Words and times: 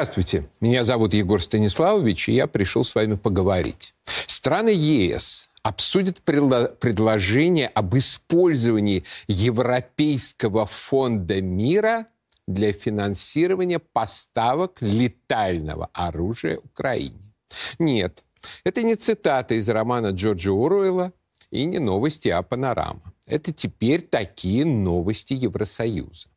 Здравствуйте, 0.00 0.48
меня 0.62 0.82
зовут 0.82 1.12
Егор 1.12 1.42
Станиславович, 1.42 2.30
и 2.30 2.32
я 2.32 2.46
пришел 2.46 2.84
с 2.84 2.94
вами 2.94 3.16
поговорить. 3.16 3.92
Страны 4.26 4.70
ЕС 4.70 5.50
обсудят 5.62 6.22
предложение 6.22 7.68
об 7.68 7.94
использовании 7.94 9.04
Европейского 9.26 10.64
фонда 10.64 11.42
мира 11.42 12.06
для 12.46 12.72
финансирования 12.72 13.78
поставок 13.78 14.78
летального 14.80 15.90
оружия 15.92 16.56
Украине. 16.56 17.34
Нет, 17.78 18.24
это 18.64 18.82
не 18.82 18.94
цитата 18.94 19.52
из 19.52 19.68
романа 19.68 20.12
Джорджа 20.12 20.50
Уруэлла 20.50 21.12
и 21.50 21.66
не 21.66 21.78
новости, 21.78 22.28
а 22.28 22.40
панорама. 22.40 23.12
Это 23.26 23.52
теперь 23.52 24.00
такие 24.00 24.64
новости 24.64 25.34
Евросоюза. 25.34 26.29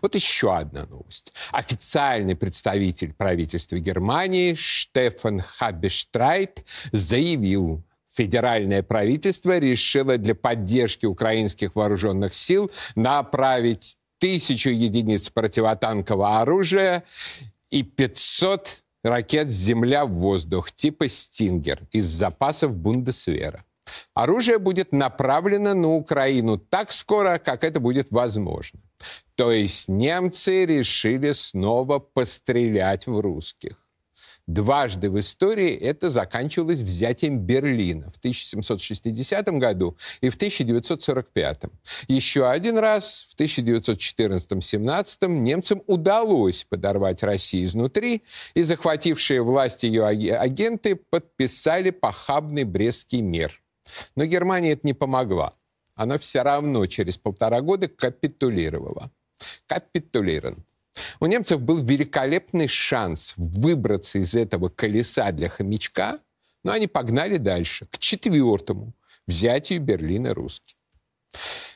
Вот 0.00 0.14
еще 0.14 0.56
одна 0.56 0.86
новость. 0.86 1.32
Официальный 1.52 2.34
представитель 2.34 3.12
правительства 3.12 3.78
Германии 3.78 4.54
Штефан 4.54 5.40
Хабештрайт 5.40 6.64
заявил, 6.92 7.84
федеральное 8.12 8.82
правительство 8.82 9.58
решило 9.58 10.16
для 10.16 10.34
поддержки 10.34 11.04
украинских 11.04 11.74
вооруженных 11.74 12.32
сил 12.32 12.70
направить 12.94 13.98
тысячу 14.18 14.70
единиц 14.70 15.28
противотанкового 15.28 16.40
оружия 16.40 17.04
и 17.70 17.82
500 17.82 18.82
ракет 19.04 19.50
«Земля 19.50 20.06
в 20.06 20.12
воздух» 20.12 20.72
типа 20.72 21.08
«Стингер» 21.08 21.80
из 21.92 22.06
запасов 22.06 22.76
Бундесвера. 22.76 23.65
Оружие 24.14 24.58
будет 24.58 24.92
направлено 24.92 25.74
на 25.74 25.94
Украину 25.94 26.58
так 26.58 26.92
скоро, 26.92 27.38
как 27.38 27.64
это 27.64 27.80
будет 27.80 28.10
возможно. 28.10 28.80
То 29.34 29.52
есть 29.52 29.88
немцы 29.88 30.64
решили 30.64 31.32
снова 31.32 31.98
пострелять 31.98 33.06
в 33.06 33.20
русских. 33.20 33.86
Дважды 34.46 35.10
в 35.10 35.18
истории 35.18 35.74
это 35.74 36.08
заканчивалось 36.08 36.78
взятием 36.78 37.40
Берлина 37.40 38.12
в 38.12 38.18
1760 38.18 39.48
году 39.58 39.96
и 40.20 40.30
в 40.30 40.36
1945. 40.36 41.62
Еще 42.06 42.48
один 42.48 42.78
раз 42.78 43.26
в 43.28 43.34
1914-17 43.40 45.26
немцам 45.28 45.82
удалось 45.88 46.62
подорвать 46.62 47.24
Россию 47.24 47.66
изнутри, 47.66 48.22
и 48.54 48.62
захватившие 48.62 49.42
власть 49.42 49.82
ее 49.82 50.06
агенты 50.06 50.94
подписали 50.94 51.90
похабный 51.90 52.62
Брестский 52.62 53.22
мир. 53.22 53.60
Но 54.14 54.24
Германии 54.24 54.72
это 54.72 54.86
не 54.86 54.94
помогло. 54.94 55.54
Она 55.94 56.18
все 56.18 56.42
равно 56.42 56.86
через 56.86 57.16
полтора 57.16 57.60
года 57.60 57.88
капитулировала. 57.88 59.10
Капитулирован. 59.66 60.64
У 61.20 61.26
немцев 61.26 61.60
был 61.60 61.82
великолепный 61.82 62.68
шанс 62.68 63.34
выбраться 63.36 64.18
из 64.18 64.34
этого 64.34 64.68
колеса 64.68 65.30
для 65.32 65.48
хомячка, 65.48 66.20
но 66.62 66.72
они 66.72 66.86
погнали 66.86 67.36
дальше, 67.36 67.86
к 67.90 67.98
четвертому 67.98 68.94
взятию 69.26 69.80
Берлина 69.80 70.34
русских. 70.34 70.75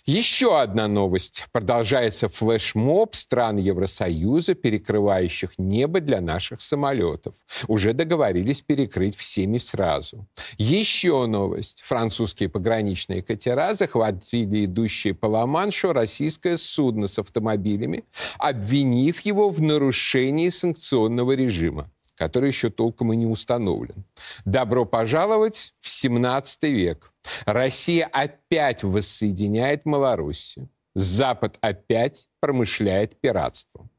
Еще 0.06 0.58
одна 0.60 0.88
новость. 0.88 1.46
Продолжается 1.52 2.28
флешмоб 2.28 3.14
стран 3.14 3.58
Евросоюза, 3.58 4.54
перекрывающих 4.54 5.52
небо 5.58 6.00
для 6.00 6.20
наших 6.20 6.60
самолетов. 6.60 7.34
Уже 7.68 7.92
договорились 7.92 8.62
перекрыть 8.62 9.16
всеми 9.16 9.58
сразу. 9.58 10.26
Еще 10.58 11.26
новость. 11.26 11.82
Французские 11.82 12.48
пограничные 12.48 13.22
катера 13.22 13.74
захватили 13.74 14.64
идущие 14.64 15.14
по 15.14 15.26
Ла-Маншу 15.26 15.92
российское 15.92 16.56
судно 16.56 17.06
с 17.06 17.18
автомобилями, 17.18 18.04
обвинив 18.38 19.20
его 19.20 19.50
в 19.50 19.60
нарушении 19.60 20.50
санкционного 20.50 21.32
режима 21.32 21.90
который 22.20 22.48
еще 22.48 22.68
толком 22.68 23.14
и 23.14 23.16
не 23.16 23.24
установлен. 23.24 24.04
Добро 24.44 24.84
пожаловать 24.84 25.72
в 25.80 25.88
17 25.88 26.64
век. 26.64 27.09
Россия 27.46 28.06
опять 28.06 28.82
воссоединяет 28.82 29.84
Малоруссию. 29.86 30.68
Запад 30.94 31.58
опять 31.60 32.28
промышляет 32.40 33.20
пиратством. 33.20 33.90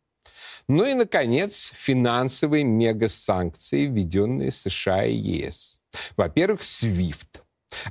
Ну 0.68 0.86
и, 0.86 0.94
наконец, 0.94 1.74
финансовые 1.76 2.64
мегасанкции, 2.64 3.88
введенные 3.88 4.52
США 4.52 5.06
и 5.06 5.16
ЕС. 5.16 5.80
Во-первых, 6.16 6.62
SWIFT. 6.62 7.41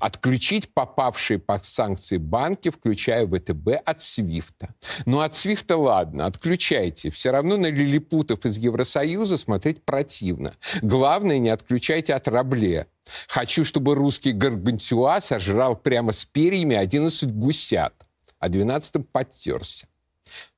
Отключить 0.01 0.73
попавшие 0.73 1.39
под 1.39 1.65
санкции 1.65 2.17
банки, 2.17 2.71
включая 2.71 3.27
ВТБ, 3.27 3.69
от 3.85 4.01
Свифта. 4.01 4.75
Ну, 5.07 5.21
от 5.21 5.35
Свифта 5.35 5.77
ладно, 5.77 6.27
отключайте. 6.27 7.11
Все 7.11 7.31
равно 7.31 7.57
на 7.57 7.71
лилипутов 7.71 8.45
из 8.45 8.59
Евросоюза 8.59 9.37
смотреть 9.37 9.83
противно. 9.85 10.55
Главное, 10.83 11.39
не 11.39 11.51
отключайте 11.51 12.15
от 12.15 12.29
Рабле. 12.29 12.87
Хочу, 13.29 13.65
чтобы 13.65 13.95
русский 13.95 14.33
гаргантюа 14.33 15.21
сожрал 15.21 15.77
прямо 15.77 16.13
с 16.13 16.25
перьями 16.25 16.77
11 16.77 17.33
гусят, 17.33 17.95
а 18.39 18.49
12 18.49 19.09
подтерся. 19.11 19.87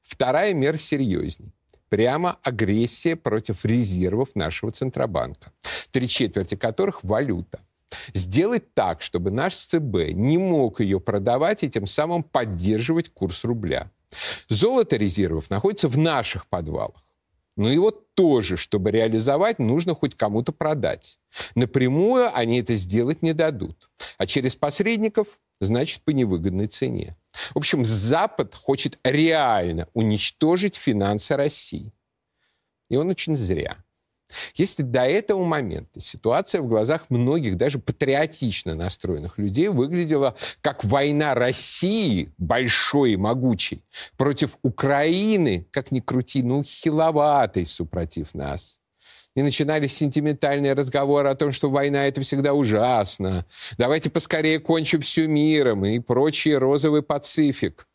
Вторая 0.02 0.52
мера 0.52 0.76
серьезней 0.76 1.52
прямо 1.92 2.38
агрессия 2.42 3.16
против 3.16 3.66
резервов 3.66 4.34
нашего 4.34 4.72
Центробанка, 4.72 5.52
три 5.90 6.08
четверти 6.08 6.54
которых– 6.54 7.00
валюта. 7.04 7.60
Сделать 8.14 8.74
так, 8.74 9.02
чтобы 9.02 9.30
наш 9.30 9.54
ЦБ 9.54 10.12
не 10.12 10.38
мог 10.38 10.80
ее 10.80 11.00
продавать 11.00 11.62
и 11.62 11.70
тем 11.70 11.86
самым 11.86 12.22
поддерживать 12.22 13.08
курс 13.08 13.44
рубля. 13.44 13.90
Золото 14.48 14.96
резервов 14.96 15.50
находится 15.50 15.88
в 15.88 15.96
наших 15.98 16.46
подвалах. 16.46 17.02
Но 17.56 17.70
его 17.70 17.90
тоже, 17.90 18.56
чтобы 18.56 18.90
реализовать, 18.90 19.58
нужно 19.58 19.94
хоть 19.94 20.16
кому-то 20.16 20.52
продать. 20.52 21.18
Напрямую 21.54 22.34
они 22.34 22.60
это 22.60 22.76
сделать 22.76 23.22
не 23.22 23.34
дадут. 23.34 23.90
А 24.16 24.26
через 24.26 24.56
посредников, 24.56 25.28
значит, 25.60 26.02
по 26.02 26.10
невыгодной 26.10 26.66
цене. 26.66 27.16
В 27.54 27.58
общем, 27.58 27.84
Запад 27.84 28.54
хочет 28.54 28.98
реально 29.04 29.88
уничтожить 29.92 30.76
финансы 30.76 31.36
России. 31.36 31.92
И 32.88 32.96
он 32.96 33.10
очень 33.10 33.36
зря. 33.36 33.76
Если 34.54 34.82
до 34.82 35.02
этого 35.02 35.44
момента 35.44 36.00
ситуация 36.00 36.62
в 36.62 36.68
глазах 36.68 37.02
многих, 37.08 37.56
даже 37.56 37.78
патриотично 37.78 38.74
настроенных 38.74 39.38
людей, 39.38 39.68
выглядела 39.68 40.36
как 40.60 40.84
война 40.84 41.34
России, 41.34 42.32
большой 42.38 43.12
и 43.12 43.16
могучей, 43.16 43.84
против 44.16 44.58
Украины, 44.62 45.66
как 45.70 45.92
ни 45.92 46.00
крути, 46.00 46.42
ну, 46.42 46.62
хиловатой, 46.62 47.64
супротив 47.66 48.34
нас, 48.34 48.80
и 49.34 49.42
начинались 49.42 49.96
сентиментальные 49.96 50.74
разговоры 50.74 51.28
о 51.28 51.34
том, 51.34 51.52
что 51.52 51.70
война— 51.70 52.06
это 52.08 52.20
всегда 52.20 52.52
ужасно. 52.52 53.46
Давайте 53.78 54.10
поскорее 54.10 54.58
кончим 54.58 55.00
все 55.00 55.26
миром 55.26 55.84
и 55.84 55.98
прочий 56.00 56.54
розовый 56.54 57.02
пацифик. 57.02 57.86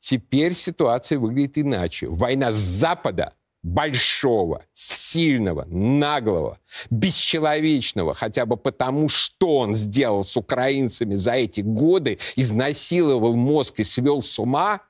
Теперь 0.00 0.54
ситуация 0.54 1.18
выглядит 1.18 1.58
иначе. 1.58 2.06
Война 2.08 2.52
с 2.52 2.56
Запада 2.56 3.34
большого, 3.66 4.64
сильного, 4.74 5.64
наглого, 5.64 6.60
бесчеловечного, 6.90 8.14
хотя 8.14 8.46
бы 8.46 8.56
потому, 8.56 9.08
что 9.08 9.58
он 9.58 9.74
сделал 9.74 10.24
с 10.24 10.36
украинцами 10.36 11.16
за 11.16 11.32
эти 11.32 11.62
годы, 11.62 12.18
изнасиловал 12.36 13.34
мозг 13.34 13.80
и 13.80 13.84
свел 13.84 14.22
с 14.22 14.38
ума, 14.38 14.82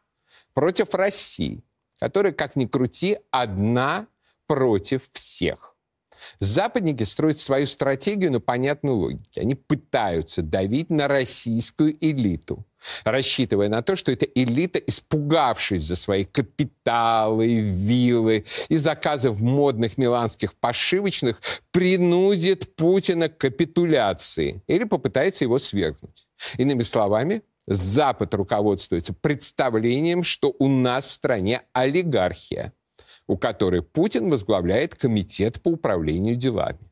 против 0.52 0.94
России, 0.94 1.64
которая, 1.98 2.32
как 2.32 2.54
ни 2.56 2.66
крути, 2.66 3.18
одна 3.30 4.06
против 4.46 5.08
всех. 5.12 5.65
Западники 6.40 7.02
строят 7.04 7.38
свою 7.38 7.66
стратегию 7.66 8.32
на 8.32 8.40
понятной 8.40 8.92
логике. 8.92 9.40
Они 9.40 9.54
пытаются 9.54 10.42
давить 10.42 10.90
на 10.90 11.08
российскую 11.08 11.96
элиту, 12.00 12.64
рассчитывая 13.04 13.68
на 13.68 13.82
то, 13.82 13.96
что 13.96 14.12
эта 14.12 14.26
элита, 14.26 14.78
испугавшись 14.78 15.82
за 15.82 15.96
свои 15.96 16.24
капиталы, 16.24 17.60
виллы 17.60 18.44
и 18.68 18.76
заказы 18.76 19.30
в 19.30 19.42
модных 19.42 19.98
миланских 19.98 20.54
пошивочных, 20.54 21.40
принудит 21.70 22.76
Путина 22.76 23.28
к 23.28 23.38
капитуляции 23.38 24.62
или 24.66 24.84
попытается 24.84 25.44
его 25.44 25.58
свергнуть. 25.58 26.26
Иными 26.58 26.82
словами, 26.82 27.42
Запад 27.66 28.32
руководствуется 28.34 29.12
представлением, 29.12 30.22
что 30.22 30.54
у 30.58 30.68
нас 30.68 31.04
в 31.04 31.12
стране 31.12 31.62
олигархия– 31.72 32.72
у 33.26 33.36
которой 33.36 33.82
Путин 33.82 34.28
возглавляет 34.28 34.94
комитет 34.94 35.60
по 35.62 35.68
управлению 35.70 36.36
делами. 36.36 36.90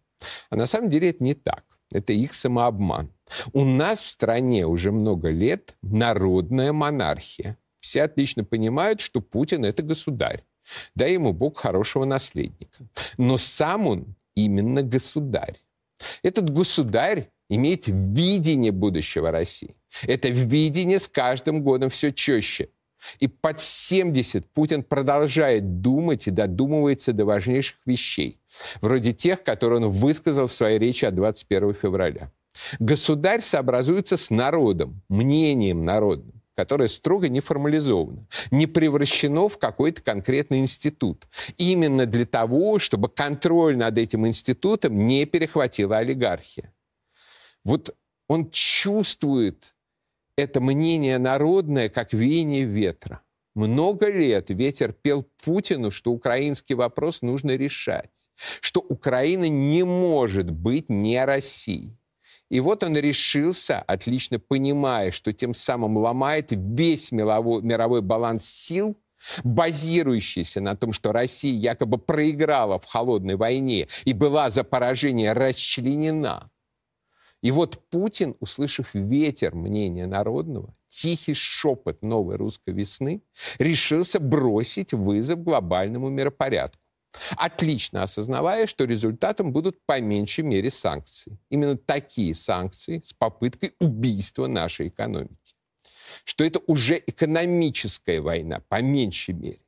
А 0.51 0.57
на 0.57 0.67
самом 0.67 0.91
деле 0.91 1.11
это 1.11 1.23
не 1.23 1.35
так. 1.35 1.65
Это 1.91 2.13
их 2.13 2.35
самообман. 2.35 3.13
У 3.53 3.65
нас 3.65 4.01
в 4.01 4.09
стране 4.09 4.67
уже 4.67 4.91
много 4.91 5.31
лет 5.31 5.77
народная 5.83 6.73
монархия. 6.73 7.57
Все 7.81 8.03
отлично 8.03 8.45
понимают, 8.45 9.01
что 9.01 9.21
Путин– 9.21 9.65
это 9.67 9.83
государь. 9.83 10.45
Дай 10.95 11.13
ему 11.13 11.33
Бог 11.33 11.59
хорошего 11.59 12.05
наследника. 12.05 12.89
Но 13.19 13.39
сам 13.39 13.87
он 13.87 14.17
именно 14.35 14.83
государь. 14.83 15.61
Этот 16.23 16.51
государь 16.51 17.31
имеет 17.49 17.85
видение 17.87 18.73
будущего 18.73 19.31
России. 19.31 19.77
Это 20.03 20.29
видение 20.29 20.99
с 20.99 21.07
каждым 21.07 21.63
годом 21.63 21.91
все 21.91 22.13
чаще 22.13 22.71
И 23.19 23.29
под 23.29 23.61
70 23.61 24.51
Путин 24.53 24.83
продолжает 24.83 25.81
думать 25.81 26.27
и 26.27 26.31
додумывается 26.31 27.12
до 27.12 27.25
важнейших 27.25 27.79
вещей, 27.87 28.39
вроде 28.81 29.12
тех, 29.12 29.43
которые 29.43 29.81
он 29.81 29.91
высказал 29.91 30.47
в 30.47 30.53
своей 30.53 30.79
речи 30.79 31.05
от 31.05 31.15
21 31.15 31.75
февраля. 31.75 32.31
Государь 32.79 33.41
сообразуется 33.41 34.17
с 34.17 34.31
народом, 34.31 35.03
мнением 35.09 35.85
народным, 35.85 36.43
которое 36.55 36.89
строго 36.89 37.29
не 37.29 37.41
формализовано, 37.41 38.27
не 38.51 38.67
превращено 38.67 39.49
в 39.49 39.59
какой-то 39.59 40.03
конкретный 40.03 40.59
институт. 40.59 41.27
Именно 41.56 42.06
для 42.06 42.27
того, 42.27 42.79
чтобы 42.79 43.09
контроль 43.09 43.77
над 43.77 43.99
этим 43.99 44.27
институтом 44.27 44.97
не 45.06 45.25
перехватила 45.27 45.99
олигархия. 45.99 46.73
Вот 47.65 47.95
он 48.29 48.51
чувствует 48.51 49.74
это 50.37 50.61
мнение 50.61 51.19
народное, 51.19 51.89
как 51.89 52.13
веяние 52.13 52.65
ветра. 52.65 53.21
Много 53.55 54.11
лет 54.11 54.51
ветер 54.51 54.93
пел 54.93 55.29
Путину, 55.45 55.91
что 55.91 56.11
украинский 56.11 56.75
вопрос 56.75 57.23
нужно 57.23 57.53
решать, 57.53 58.11
что 58.61 58.81
Украина 58.81 59.49
не 59.49 59.85
может 59.85 60.51
быть 60.51 60.89
не 60.89 61.25
Россией. 61.25 61.97
И 62.51 62.61
вот 62.61 62.83
он 62.83 62.97
решился, 62.97 63.81
отлично 63.81 64.39
понимая, 64.39 65.13
что 65.13 65.33
тем 65.33 65.55
самым 65.55 65.97
ломает 65.97 66.49
весь 66.51 67.13
мировой, 67.13 67.63
мировой 67.63 68.03
баланс 68.03 68.45
сил, 68.45 68.97
базирующийся 69.45 70.61
на 70.61 70.77
том, 70.77 70.93
что 70.93 71.13
Россия 71.13 71.55
якобы 71.55 71.99
проиграла 71.99 72.79
в 72.79 72.85
холодной 72.85 73.37
войне 73.37 73.89
и 74.05 74.13
была 74.13 74.51
за 74.51 74.65
поражение 74.65 75.33
расчленена. 75.33 76.51
И 77.44 77.50
вот 77.50 77.91
Путин, 77.91 78.37
услышав 78.41 78.94
ветер 78.94 79.55
мнения 79.55 80.06
народного, 80.06 80.75
тихий 80.88 81.35
шепот 81.35 82.00
новой 82.00 82.37
русской 82.37 82.73
весны, 82.73 83.20
решился 83.58 84.19
бросить 84.19 84.94
вызов 84.94 85.43
глобальному 85.43 86.08
миропорядку. 86.08 86.81
Отлично 87.37 88.02
осознавая, 88.02 88.67
что 88.67 88.85
результатом 88.85 89.52
будут 89.52 89.76
по 89.85 90.00
меньшей 90.00 90.43
мере 90.43 90.70
санкции. 90.70 91.38
Именно 91.50 91.76
такие 91.76 92.35
санкции 92.35 93.02
с 93.05 93.12
попыткой 93.12 93.75
убийства 93.79 94.46
нашей 94.46 94.88
экономики. 94.88 95.55
Что 96.25 96.44
это 96.44 96.61
уже 96.67 96.96
экономическая 97.06 98.23
война, 98.23 98.61
по 98.70 98.81
меньшей 98.81 99.35
мере. 99.35 99.61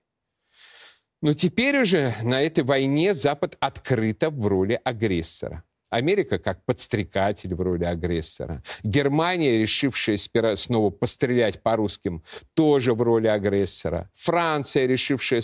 Но 1.21 1.35
теперь 1.35 1.83
уже 1.83 2.15
на 2.23 2.41
этой 2.41 2.65
войне 2.65 3.13
Запад 3.13 3.59
открыто 3.61 4.31
в 4.31 4.47
роли 4.47 4.81
агрессора. 4.83 5.63
Америка 5.91 6.39
как 6.39 6.65
подстрекатель 6.65 7.55
в 7.55 7.61
роли 7.61 7.85
агрессора. 7.85 8.63
Германия, 8.83 9.59
решившая 9.59 10.19
снова 10.57 10.91
пострелять 10.91 11.63
по 11.63 11.77
русским, 11.77 12.23
тоже 12.55 12.95
в 12.95 13.03
роли 13.03 13.29
агрессора. 13.29 14.11
Франция, 14.15 14.87
решившая 14.87 15.43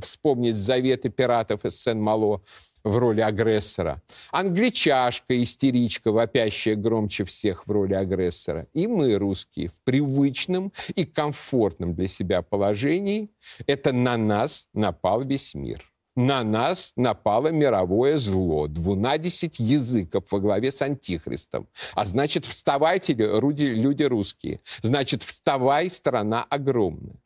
вспомнить 0.00 0.56
заветы 0.56 1.08
пиратов 1.08 1.64
из 1.64 1.80
Сен-Мало 1.80 2.42
в 2.84 2.98
роли 2.98 3.22
агрессора. 3.22 4.02
Англичашка, 4.30 5.42
истеричка, 5.42 6.12
вопящая 6.12 6.76
громче 6.76 7.24
всех 7.24 7.66
в 7.66 7.70
роли 7.70 7.94
агрессора. 7.94 8.66
И 8.74 8.86
мы, 8.86 9.16
русские, 9.16 9.68
в 9.68 9.80
привычном 9.84 10.72
и 10.94 11.04
комфортном 11.04 11.94
для 11.94 12.08
себя 12.08 12.42
положении. 12.42 13.30
Это 13.66 13.92
на 13.92 14.16
нас 14.16 14.68
напал 14.74 15.22
весь 15.22 15.54
мир 15.54 15.93
на 16.16 16.44
нас 16.44 16.92
напало 16.96 17.48
мировое 17.48 18.18
зло, 18.18 18.66
двунадесять 18.68 19.58
языков 19.58 20.24
во 20.30 20.40
главе 20.40 20.70
с 20.70 20.80
Антихристом. 20.82 21.68
А 21.94 22.04
значит, 22.04 22.44
вставайте, 22.44 23.14
люди, 23.14 24.02
русские. 24.04 24.60
Значит, 24.82 25.22
вставай, 25.22 25.90
страна 25.90 26.44
огромная. 26.44 27.16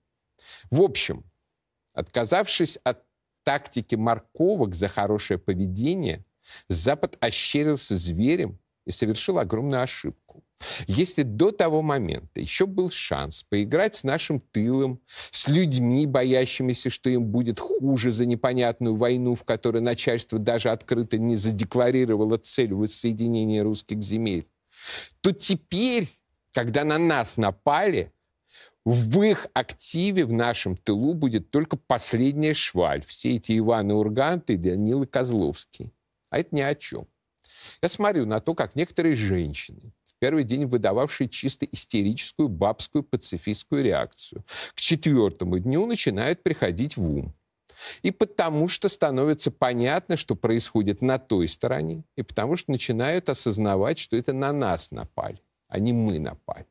В 0.70 0.82
общем, 0.82 1.24
отказавшись 1.92 2.78
от 2.84 3.04
тактики 3.44 3.94
морковок 3.94 4.74
за 4.74 4.88
хорошее 4.88 5.38
поведение, 5.38 6.24
Запад 6.68 7.16
ощерился 7.20 7.96
зверем 7.96 8.58
и 8.86 8.90
совершил 8.90 9.38
огромную 9.38 9.82
ошибку. 9.82 10.42
Если 10.86 11.22
до 11.22 11.52
того 11.52 11.82
момента 11.82 12.40
еще 12.40 12.66
был 12.66 12.90
шанс 12.90 13.44
поиграть 13.44 13.94
с 13.94 14.04
нашим 14.04 14.40
тылом, 14.40 15.00
с 15.30 15.46
людьми, 15.46 16.06
боящимися, 16.06 16.90
что 16.90 17.10
им 17.10 17.26
будет 17.26 17.60
хуже 17.60 18.10
за 18.10 18.26
непонятную 18.26 18.96
войну, 18.96 19.34
в 19.34 19.44
которой 19.44 19.80
начальство 19.80 20.38
даже 20.38 20.70
открыто 20.70 21.18
не 21.18 21.36
задекларировало 21.36 22.38
цель 22.38 22.74
воссоединения 22.74 23.62
русских 23.62 24.02
земель, 24.02 24.48
то 25.20 25.32
теперь, 25.32 26.08
когда 26.52 26.84
на 26.84 26.98
нас 26.98 27.36
напали, 27.36 28.12
в 28.84 29.22
их 29.22 29.48
активе, 29.52 30.24
в 30.24 30.32
нашем 30.32 30.74
тылу 30.76 31.12
будет 31.12 31.50
только 31.50 31.76
последняя 31.76 32.54
шваль. 32.54 33.04
Все 33.06 33.36
эти 33.36 33.58
Иваны 33.58 33.94
Урганты 33.94 34.54
и 34.54 34.56
Данилы 34.56 35.06
Козловские. 35.06 35.92
А 36.30 36.38
это 36.38 36.54
ни 36.54 36.62
о 36.62 36.74
чем. 36.74 37.06
Я 37.82 37.88
смотрю 37.90 38.24
на 38.24 38.40
то, 38.40 38.54
как 38.54 38.76
некоторые 38.76 39.14
женщины, 39.14 39.92
первый 40.18 40.44
день 40.44 40.66
выдававшие 40.66 41.28
чисто 41.28 41.66
истерическую 41.66 42.48
бабскую 42.48 43.02
пацифистскую 43.02 43.82
реакцию, 43.82 44.44
к 44.74 44.80
четвертому 44.80 45.58
дню 45.58 45.86
начинают 45.86 46.42
приходить 46.42 46.96
в 46.96 47.04
ум. 47.04 47.34
И 48.02 48.10
потому 48.10 48.66
что 48.66 48.88
становится 48.88 49.50
понятно, 49.50 50.16
что 50.16 50.34
происходит 50.34 51.00
на 51.00 51.18
той 51.18 51.46
стороне, 51.46 52.04
и 52.16 52.22
потому 52.22 52.56
что 52.56 52.72
начинают 52.72 53.28
осознавать, 53.28 53.98
что 53.98 54.16
это 54.16 54.32
на 54.32 54.52
нас 54.52 54.90
напали, 54.90 55.40
а 55.68 55.78
не 55.78 55.92
мы 55.92 56.18
напали. 56.18 56.66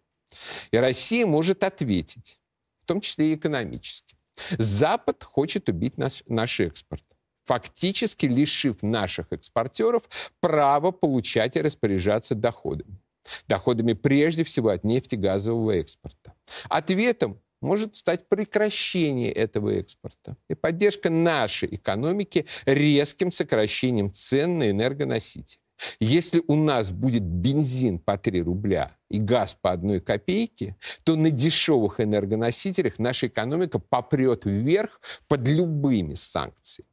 И 0.71 0.77
Россия 0.77 1.25
может 1.25 1.63
ответить, 1.63 2.39
в 2.81 2.85
том 2.85 2.99
числе 2.99 3.31
и 3.31 3.35
экономически. 3.35 4.17
Запад 4.57 5.23
хочет 5.23 5.69
убить 5.69 5.97
наш, 5.97 6.23
наш 6.27 6.59
экспорт 6.59 7.03
фактически 7.47 8.25
лишив 8.25 8.83
наших 8.83 9.27
экспортеров 9.31 10.03
права 10.41 10.91
получать 10.91 11.55
и 11.55 11.61
распоряжаться 11.61 12.35
доходами 12.35 12.99
доходами 13.47 13.93
прежде 13.93 14.43
всего 14.43 14.69
от 14.69 14.83
нефтегазового 14.83 15.71
экспорта. 15.71 16.33
Ответом 16.69 17.39
может 17.61 17.95
стать 17.95 18.27
прекращение 18.29 19.31
этого 19.31 19.71
экспорта 19.71 20.37
и 20.49 20.55
поддержка 20.55 21.09
нашей 21.09 21.75
экономики 21.75 22.45
резким 22.65 23.31
сокращением 23.31 24.11
цен 24.11 24.59
на 24.59 24.69
энергоносители. 24.69 25.59
Если 25.99 26.41
у 26.47 26.55
нас 26.55 26.89
будет 26.89 27.23
бензин 27.23 27.99
по 27.99 28.17
3 28.17 28.41
рубля 28.41 28.97
и 29.09 29.19
газ 29.19 29.55
по 29.59 29.71
одной 29.71 29.99
копейке, 29.99 30.75
то 31.03 31.15
на 31.15 31.29
дешевых 31.29 31.99
энергоносителях 31.99 32.97
наша 32.97 33.27
экономика 33.27 33.77
попрет 33.77 34.45
вверх 34.45 34.99
под 35.27 35.47
любыми 35.47 36.15
санкциями. 36.15 36.89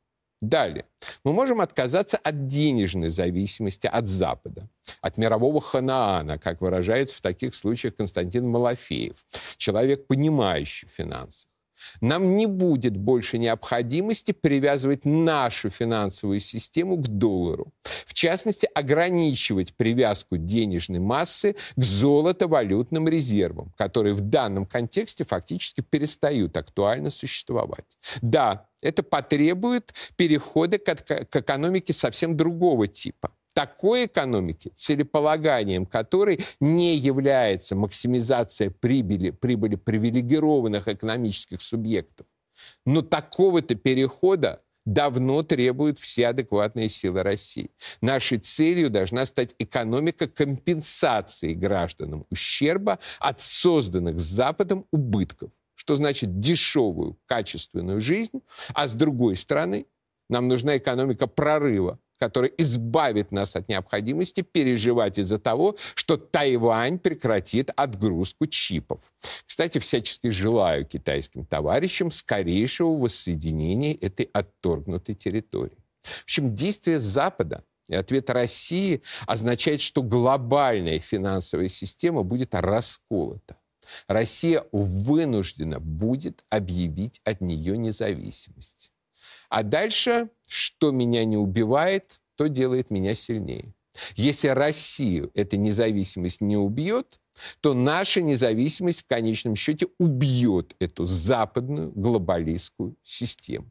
Далее. 0.49 0.85
Мы 1.25 1.33
можем 1.33 1.61
отказаться 1.61 2.19
от 2.19 2.47
денежной 2.49 3.09
зависимости 3.09 3.87
от 3.87 4.07
Запада, 4.07 4.69
от 5.01 5.17
мирового 5.17 5.61
ханаана, 5.61 6.39
как 6.39 6.61
выражается 6.61 7.17
в 7.17 7.23
таких 7.23 7.55
случаях 7.55 7.97
Константин 7.97 8.47
Малафеев, 8.49 9.17
человек, 9.57 10.07
понимающий 10.07 10.87
финансы. 10.87 11.49
Нам 12.01 12.37
не 12.37 12.47
будет 12.47 12.97
больше 12.97 13.39
необходимости 13.39 14.33
привязывать 14.33 15.05
нашу 15.05 15.71
финансовую 15.71 16.41
систему 16.41 16.97
к 16.97 17.09
доллару. 17.09 17.73
В 18.07 18.15
частности, 18.15 18.69
ограничивать 18.75 19.75
привязку 19.75 20.37
денежной 20.37 21.01
массы 21.01 21.57
к 21.77 21.83
золото-валютным 21.83 23.09
резервам, 23.09 23.73
которые 23.77 24.15
в 24.15 24.21
данном 24.21 24.67
контексте 24.67 25.25
фактически 25.25 25.81
перестают 25.81 26.57
актуально 26.57 27.11
существовать. 27.11 27.85
Да, 28.23 28.67
это 28.83 29.03
потребует 29.03 29.95
перехода 30.17 30.79
к, 30.79 30.89
экономике 31.37 31.93
совсем 31.93 32.37
другого 32.37 32.87
типа 32.87 33.33
такой 33.55 34.07
экономики, 34.07 34.73
целеполаганием 34.75 35.87
которой 35.87 36.45
не 36.61 36.97
является 36.97 37.77
максимизация 37.77 38.71
прибыли, 38.71 39.31
прибыли 39.31 39.77
привилегированных 39.77 40.89
экономических 40.89 41.63
субъектов. 41.63 42.27
Но 42.85 43.03
такого-то 43.03 43.75
перехода 43.75 44.63
давно 44.85 45.43
требуют 45.43 45.99
все 45.99 46.29
адекватные 46.29 46.89
силы 46.89 47.23
России. 47.23 47.71
Нашей 48.01 48.39
целью 48.39 48.91
должна 48.91 49.25
стать 49.25 49.55
экономика 49.59 50.29
компенсации 50.29 51.55
гражданам 51.55 52.27
ущерба 52.31 52.99
от 53.19 53.41
созданных 53.41 54.21
Западом 54.21 54.87
убытков, 54.91 55.51
что 55.75 55.97
значит 55.97 56.39
дешевую, 56.41 57.19
качественную 57.27 58.01
жизнь, 58.01 58.43
а 58.75 58.87
с 58.87 58.93
другой 58.93 59.37
стороны 59.37 59.87
нам 60.29 60.49
нужна 60.49 60.77
экономика 60.77 61.27
прорыва, 61.27 61.99
который 62.25 62.55
избавит 62.57 63.33
нас 63.33 63.55
от 63.55 63.69
необходимости 63.69 64.41
переживать 64.41 65.19
из-за 65.19 65.39
того, 65.39 65.77
что 65.95 66.17
Тайвань 66.17 66.99
прекратит 66.99 67.71
отгрузку 67.77 68.47
чипов. 68.47 69.01
Кстати, 69.47 69.79
всячески 69.79 70.31
желаю 70.31 70.87
китайским 70.87 71.45
товарищам 71.45 72.11
скорейшего 72.11 72.97
воссоединения 72.97 73.95
этой 74.01 74.31
отторгнутой 74.33 75.15
территории. 75.15 75.77
В 76.03 76.23
общем, 76.25 76.55
действие 76.55 76.99
Запада 76.99 77.63
и 77.89 77.95
ответ 77.95 78.31
России 78.31 79.03
означает, 79.27 79.83
что 79.83 80.03
глобальная 80.03 80.99
финансовая 80.99 81.69
система 81.69 82.23
будет 82.23 82.55
расколота. 82.55 83.59
Россия 84.09 84.65
вынуждена 84.73 85.79
будет 85.79 86.43
объявить 86.49 87.21
от 87.23 87.43
нее 87.43 87.77
независимость. 87.77 88.94
А 89.55 89.63
дальше, 89.63 90.31
что 90.49 90.91
меня 90.91 91.25
не 91.25 91.37
убивает, 91.37 92.21
то 92.35 92.49
делает 92.49 92.91
меня 92.91 93.15
сильнее. 93.15 93.73
Если 94.17 94.49
Россию 94.49 95.31
эта 95.35 95.57
независимость 95.57 96.41
не 96.41 96.57
убьет, 96.57 97.21
то 97.61 97.73
наша 97.73 98.21
независимость 98.21 99.03
в 99.03 99.07
конечном 99.07 99.55
счете 99.55 99.87
убьет 99.97 100.75
эту 100.81 101.05
западную 101.05 101.93
глобалистскую 101.93 102.97
систему. 103.05 103.71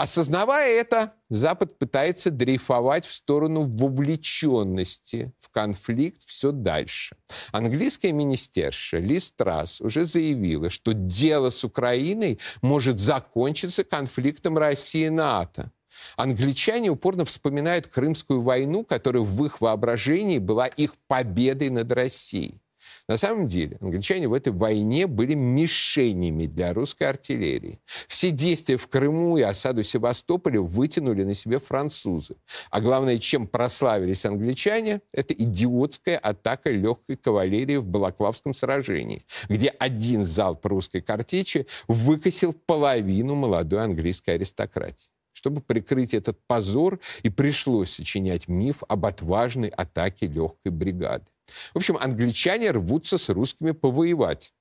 Осознавая 0.00 0.80
это, 0.80 1.12
Запад 1.28 1.78
пытается 1.78 2.30
дрейфовать 2.30 3.04
в 3.04 3.12
сторону 3.12 3.64
вовлеченности 3.64 5.34
в 5.38 5.50
конфликт 5.50 6.22
все 6.24 6.52
дальше. 6.52 7.18
Английская 7.52 8.12
министерша 8.12 8.96
Ли 8.96 9.20
Страс 9.20 9.78
уже 9.82 10.06
заявила, 10.06 10.70
что 10.70 10.94
дело 10.94 11.50
с 11.50 11.64
Украиной 11.64 12.38
может 12.62 12.98
закончиться 12.98 13.84
конфликтом 13.84 14.56
России 14.56 15.04
и 15.04 15.10
НАТО. 15.10 15.70
Англичане 16.16 16.88
упорно 16.88 17.26
вспоминают 17.26 17.86
Крымскую 17.86 18.40
войну, 18.40 18.86
которая 18.86 19.22
в 19.22 19.44
их 19.44 19.60
воображении 19.60 20.38
была 20.38 20.66
их 20.66 20.94
победой 21.08 21.68
над 21.68 21.92
Россией. 21.92 22.62
На 23.10 23.16
самом 23.16 23.48
деле 23.48 23.76
англичане 23.80 24.28
в 24.28 24.32
этой 24.32 24.52
войне 24.52 25.08
были 25.08 25.34
мишенями 25.34 26.46
для 26.46 26.72
русской 26.72 27.08
артиллерии. 27.08 27.80
Все 28.06 28.30
действия 28.30 28.76
в 28.76 28.86
Крыму 28.86 29.36
и 29.36 29.42
осаду 29.42 29.82
Севастополя 29.82 30.60
вытянули 30.60 31.24
на 31.24 31.34
себе 31.34 31.58
французы. 31.58 32.36
А 32.70 32.80
главное, 32.80 33.18
чем 33.18 33.48
прославились 33.48 34.24
англичане, 34.24 35.00
это 35.12 35.34
идиотская 35.34 36.18
атака 36.18 36.70
легкой 36.70 37.16
кавалерии 37.16 37.78
в 37.78 37.88
Балаклавском 37.88 38.54
сражении, 38.54 39.26
где 39.48 39.70
один 39.70 40.24
залп 40.24 40.64
русской 40.66 41.00
картечи 41.00 41.66
выкосил 41.88 42.52
половину 42.52 43.34
молодой 43.34 43.82
английской 43.82 44.36
аристократии. 44.36 45.10
Чтобы 45.32 45.62
прикрыть 45.62 46.14
этот 46.14 46.38
позор, 46.46 47.00
и 47.24 47.28
пришлось 47.28 47.90
сочинять 47.90 48.46
миф 48.46 48.84
об 48.86 49.04
отважной 49.04 49.70
атаке 49.70 50.28
легкой 50.28 50.70
бригады. 50.70 51.24
В 51.72 51.76
общем, 51.76 51.96
англичане 51.96 52.70
рвутся 52.70 53.18
с 53.18 53.28
русскими 53.28 53.72
повоевать 53.72 54.52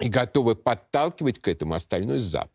и 0.00 0.08
готовы 0.08 0.54
подталкивать 0.54 1.40
к 1.40 1.48
этому 1.48 1.74
остальной 1.74 2.18
Запад. 2.18 2.52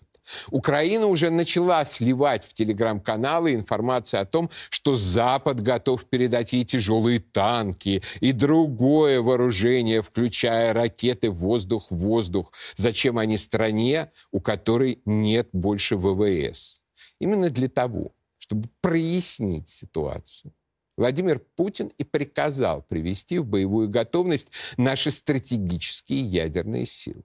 Украина 0.52 1.08
уже 1.08 1.30
начала 1.30 1.84
сливать 1.86 2.46
в 2.46 2.54
телеграм-каналы 2.54 3.54
информацию 3.54 4.22
о 4.22 4.26
том, 4.26 4.50
что 4.70 4.96
Запад 4.96 5.62
готов 5.62 6.06
передать 6.06 6.54
ей 6.54 6.66
тяжелые 6.66 7.20
танки 7.20 8.02
и 8.22 8.32
другое 8.32 9.22
вооружение, 9.22 10.02
включая 10.02 10.74
ракеты 10.74 11.30
воздух-воздух. 11.30 12.54
Зачем 12.78 13.18
они 13.18 13.38
стране, 13.38 14.12
у 14.32 14.40
которой 14.40 15.02
нет 15.06 15.50
больше 15.52 15.98
ВВС? 15.98 16.82
Именно 17.20 17.50
для 17.50 17.68
того, 17.68 18.14
чтобы 18.38 18.70
прояснить 18.82 19.70
ситуацию 19.70 20.54
Владимир 20.98 21.40
Путин 21.56 21.92
и 21.98 22.04
приказал 22.04 22.84
привести 22.84 23.40
в 23.40 23.46
боевую 23.46 23.90
готовность 23.90 24.50
наши 24.78 25.12
стратегические 25.12 26.22
ядерные 26.22 26.86
силы. 26.86 27.24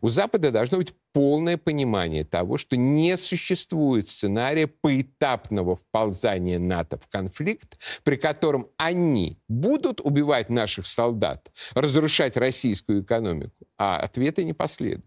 У 0.00 0.08
Запада 0.08 0.50
должно 0.50 0.78
быть 0.78 0.92
полное 1.12 1.56
понимание 1.56 2.24
того, 2.24 2.58
что 2.58 2.76
не 2.76 3.16
существует 3.16 4.08
сценария 4.08 4.66
поэтапного 4.66 5.76
вползания 5.76 6.58
НАТО 6.58 6.98
в 6.98 7.06
конфликт, 7.06 7.78
при 8.02 8.16
котором 8.16 8.68
они 8.76 9.38
будут 9.48 10.00
убивать 10.00 10.50
наших 10.50 10.86
солдат, 10.86 11.50
разрушать 11.74 12.36
российскую 12.36 13.02
экономику, 13.02 13.66
а 13.76 13.98
ответа 13.98 14.42
не 14.44 14.52
последует. 14.52 15.06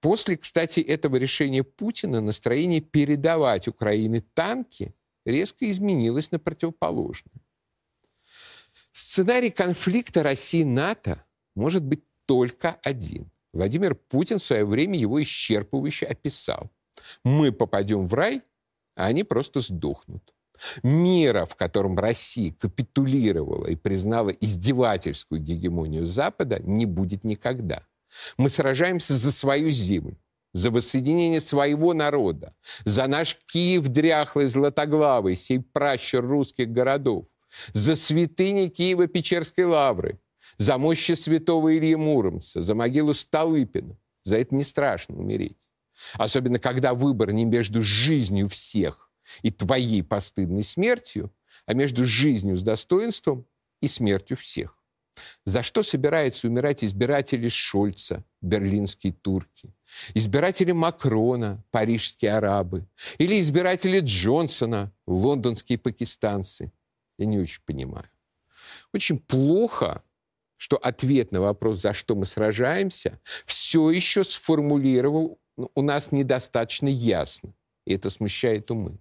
После, 0.00 0.36
кстати, 0.36 0.80
этого 0.80 1.16
решения 1.16 1.62
Путина 1.62 2.20
настроение 2.20 2.80
передавать 2.80 3.68
Украине 3.68 4.22
танки 4.34 4.94
резко 5.24 5.70
изменилось 5.70 6.30
на 6.30 6.38
противоположное. 6.38 7.42
Сценарий 8.92 9.50
конфликта 9.50 10.22
России-НАТО 10.22 11.24
может 11.54 11.84
быть 11.84 12.04
только 12.26 12.78
один. 12.82 13.30
Владимир 13.52 13.94
Путин 13.94 14.38
в 14.38 14.44
свое 14.44 14.64
время 14.64 14.98
его 14.98 15.20
исчерпывающе 15.22 16.06
описал. 16.06 16.70
Мы 17.24 17.52
попадем 17.52 18.06
в 18.06 18.14
рай, 18.14 18.42
а 18.94 19.06
они 19.06 19.24
просто 19.24 19.60
сдохнут. 19.60 20.34
Мира, 20.82 21.46
в 21.46 21.56
котором 21.56 21.98
Россия 21.98 22.52
капитулировала 22.52 23.66
и 23.66 23.76
признала 23.76 24.30
издевательскую 24.30 25.40
гегемонию 25.40 26.04
Запада, 26.04 26.60
не 26.62 26.86
будет 26.86 27.24
никогда. 27.24 27.86
Мы 28.36 28.48
сражаемся 28.48 29.14
за 29.14 29.32
свою 29.32 29.70
землю, 29.70 30.18
за 30.52 30.70
воссоединение 30.70 31.40
своего 31.40 31.94
народа, 31.94 32.54
за 32.84 33.06
наш 33.06 33.36
Киев 33.46 33.88
дряхлый, 33.88 34.46
златоглавый, 34.46 35.36
сей 35.36 35.60
пращур 35.60 36.24
русских 36.24 36.70
городов, 36.70 37.26
за 37.72 37.96
святыни 37.96 38.68
Киева-Печерской 38.68 39.64
лавры, 39.64 40.20
за 40.58 40.78
мощи 40.78 41.12
святого 41.12 41.76
Ильи 41.76 41.94
Муромца, 41.94 42.62
за 42.62 42.74
могилу 42.74 43.14
Столыпина. 43.14 43.96
За 44.24 44.36
это 44.36 44.54
не 44.54 44.64
страшно 44.64 45.16
умереть. 45.16 45.70
Особенно, 46.14 46.58
когда 46.58 46.94
выбор 46.94 47.32
не 47.32 47.44
между 47.44 47.82
жизнью 47.82 48.48
всех 48.48 49.10
и 49.42 49.50
твоей 49.50 50.02
постыдной 50.02 50.62
смертью, 50.62 51.32
а 51.66 51.74
между 51.74 52.04
жизнью 52.04 52.56
с 52.56 52.62
достоинством 52.62 53.46
и 53.80 53.88
смертью 53.88 54.36
всех. 54.36 54.76
За 55.44 55.62
что 55.62 55.82
собираются 55.82 56.48
умирать 56.48 56.84
избиратели 56.84 57.48
Шольца, 57.48 58.24
берлинские 58.40 59.12
турки, 59.12 59.74
избиратели 60.14 60.72
Макрона, 60.72 61.62
парижские 61.70 62.34
арабы, 62.34 62.86
или 63.18 63.40
избиратели 63.40 64.00
Джонсона, 64.00 64.92
лондонские 65.06 65.78
пакистанцы? 65.78 66.72
Я 67.18 67.26
не 67.26 67.38
очень 67.38 67.62
понимаю. 67.64 68.08
Очень 68.92 69.18
плохо, 69.18 70.02
что 70.56 70.76
ответ 70.76 71.32
на 71.32 71.40
вопрос, 71.40 71.80
за 71.80 71.94
что 71.94 72.14
мы 72.14 72.26
сражаемся, 72.26 73.18
все 73.46 73.90
еще 73.90 74.24
сформулировал 74.24 75.40
ну, 75.60 75.70
у 75.74 75.82
нас 75.82 76.10
недостаточно 76.10 76.88
ясно. 76.88 77.52
И 77.84 77.92
это 77.92 78.08
смущает 78.08 78.70
умы. 78.70 78.98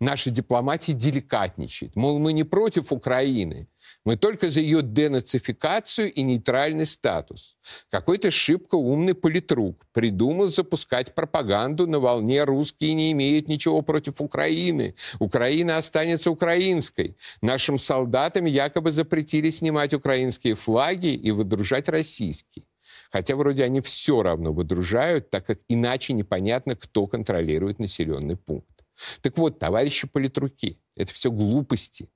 Наша 0.00 0.30
дипломатия 0.30 0.92
деликатничает. 0.92 1.96
Мол, 1.96 2.18
мы 2.18 2.32
не 2.32 2.44
против 2.44 2.92
Украины, 2.92 3.68
мы 4.04 4.16
только 4.16 4.50
за 4.50 4.60
ее 4.60 4.82
денацификацию 4.82 6.12
и 6.12 6.22
нейтральный 6.22 6.86
статус. 6.86 7.56
Какой-то 7.90 8.30
шибко 8.30 8.74
умный 8.76 9.14
политрук 9.14 9.86
придумал 9.92 10.48
запускать 10.48 11.14
пропаганду 11.14 11.86
на 11.86 11.98
волне 11.98 12.44
«русские 12.44 12.94
не 12.94 13.12
имеют 13.12 13.48
ничего 13.48 13.82
против 13.82 14.20
Украины». 14.20 14.94
Украина 15.18 15.76
останется 15.76 16.30
украинской. 16.30 17.16
Нашим 17.42 17.78
солдатам 17.78 18.44
якобы 18.44 18.92
запретили 18.92 19.50
снимать 19.50 19.94
украинские 19.94 20.54
флаги 20.54 21.14
и 21.14 21.30
выдружать 21.30 21.88
российские. 21.88 22.64
Хотя 23.10 23.36
вроде 23.36 23.64
они 23.64 23.80
все 23.80 24.22
равно 24.22 24.52
выдружают, 24.52 25.30
так 25.30 25.46
как 25.46 25.60
иначе 25.68 26.12
непонятно, 26.12 26.76
кто 26.76 27.06
контролирует 27.06 27.78
населенный 27.78 28.36
пункт. 28.36 28.75
Так 29.20 29.36
вот, 29.38 29.58
товарищи 29.58 30.06
политруки, 30.06 30.80
это 30.96 31.12
все 31.12 31.30
глупости. 31.30 32.08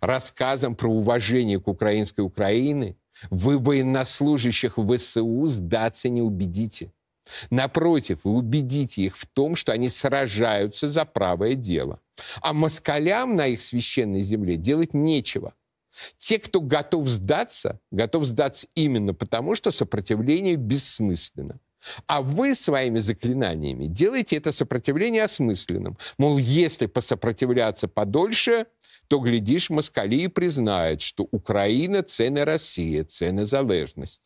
Рассказом 0.00 0.74
про 0.74 0.88
уважение 0.88 1.60
к 1.60 1.68
украинской 1.68 2.22
Украине 2.22 2.96
вы 3.30 3.58
военнослужащих 3.58 4.76
ВСУ 4.76 5.46
сдаться 5.46 6.08
не 6.08 6.22
убедите. 6.22 6.92
Напротив, 7.50 8.20
вы 8.24 8.32
убедите 8.32 9.02
их 9.02 9.16
в 9.16 9.26
том, 9.26 9.56
что 9.56 9.72
они 9.72 9.88
сражаются 9.88 10.88
за 10.88 11.04
правое 11.04 11.54
дело. 11.54 12.00
А 12.40 12.52
москалям 12.52 13.36
на 13.36 13.46
их 13.46 13.60
священной 13.60 14.22
земле 14.22 14.56
делать 14.56 14.94
нечего. 14.94 15.54
Те, 16.18 16.38
кто 16.38 16.60
готов 16.60 17.08
сдаться, 17.08 17.80
готов 17.90 18.24
сдаться 18.24 18.66
именно 18.74 19.14
потому, 19.14 19.54
что 19.54 19.70
сопротивление 19.70 20.56
бессмысленно. 20.56 21.58
А 22.06 22.22
вы 22.22 22.54
своими 22.54 22.98
заклинаниями 22.98 23.86
делаете 23.86 24.36
это 24.36 24.52
сопротивление 24.52 25.24
осмысленным. 25.24 25.96
Мол, 26.18 26.38
если 26.38 26.86
посопротивляться 26.86 27.88
подольше, 27.88 28.66
то, 29.08 29.18
глядишь, 29.18 29.70
москали 29.70 30.26
признают, 30.26 31.00
что 31.00 31.28
Украина– 31.30 32.02
цена 32.04 32.44
Россия, 32.44 33.04
цена 33.04 33.44
залежность. 33.44 34.22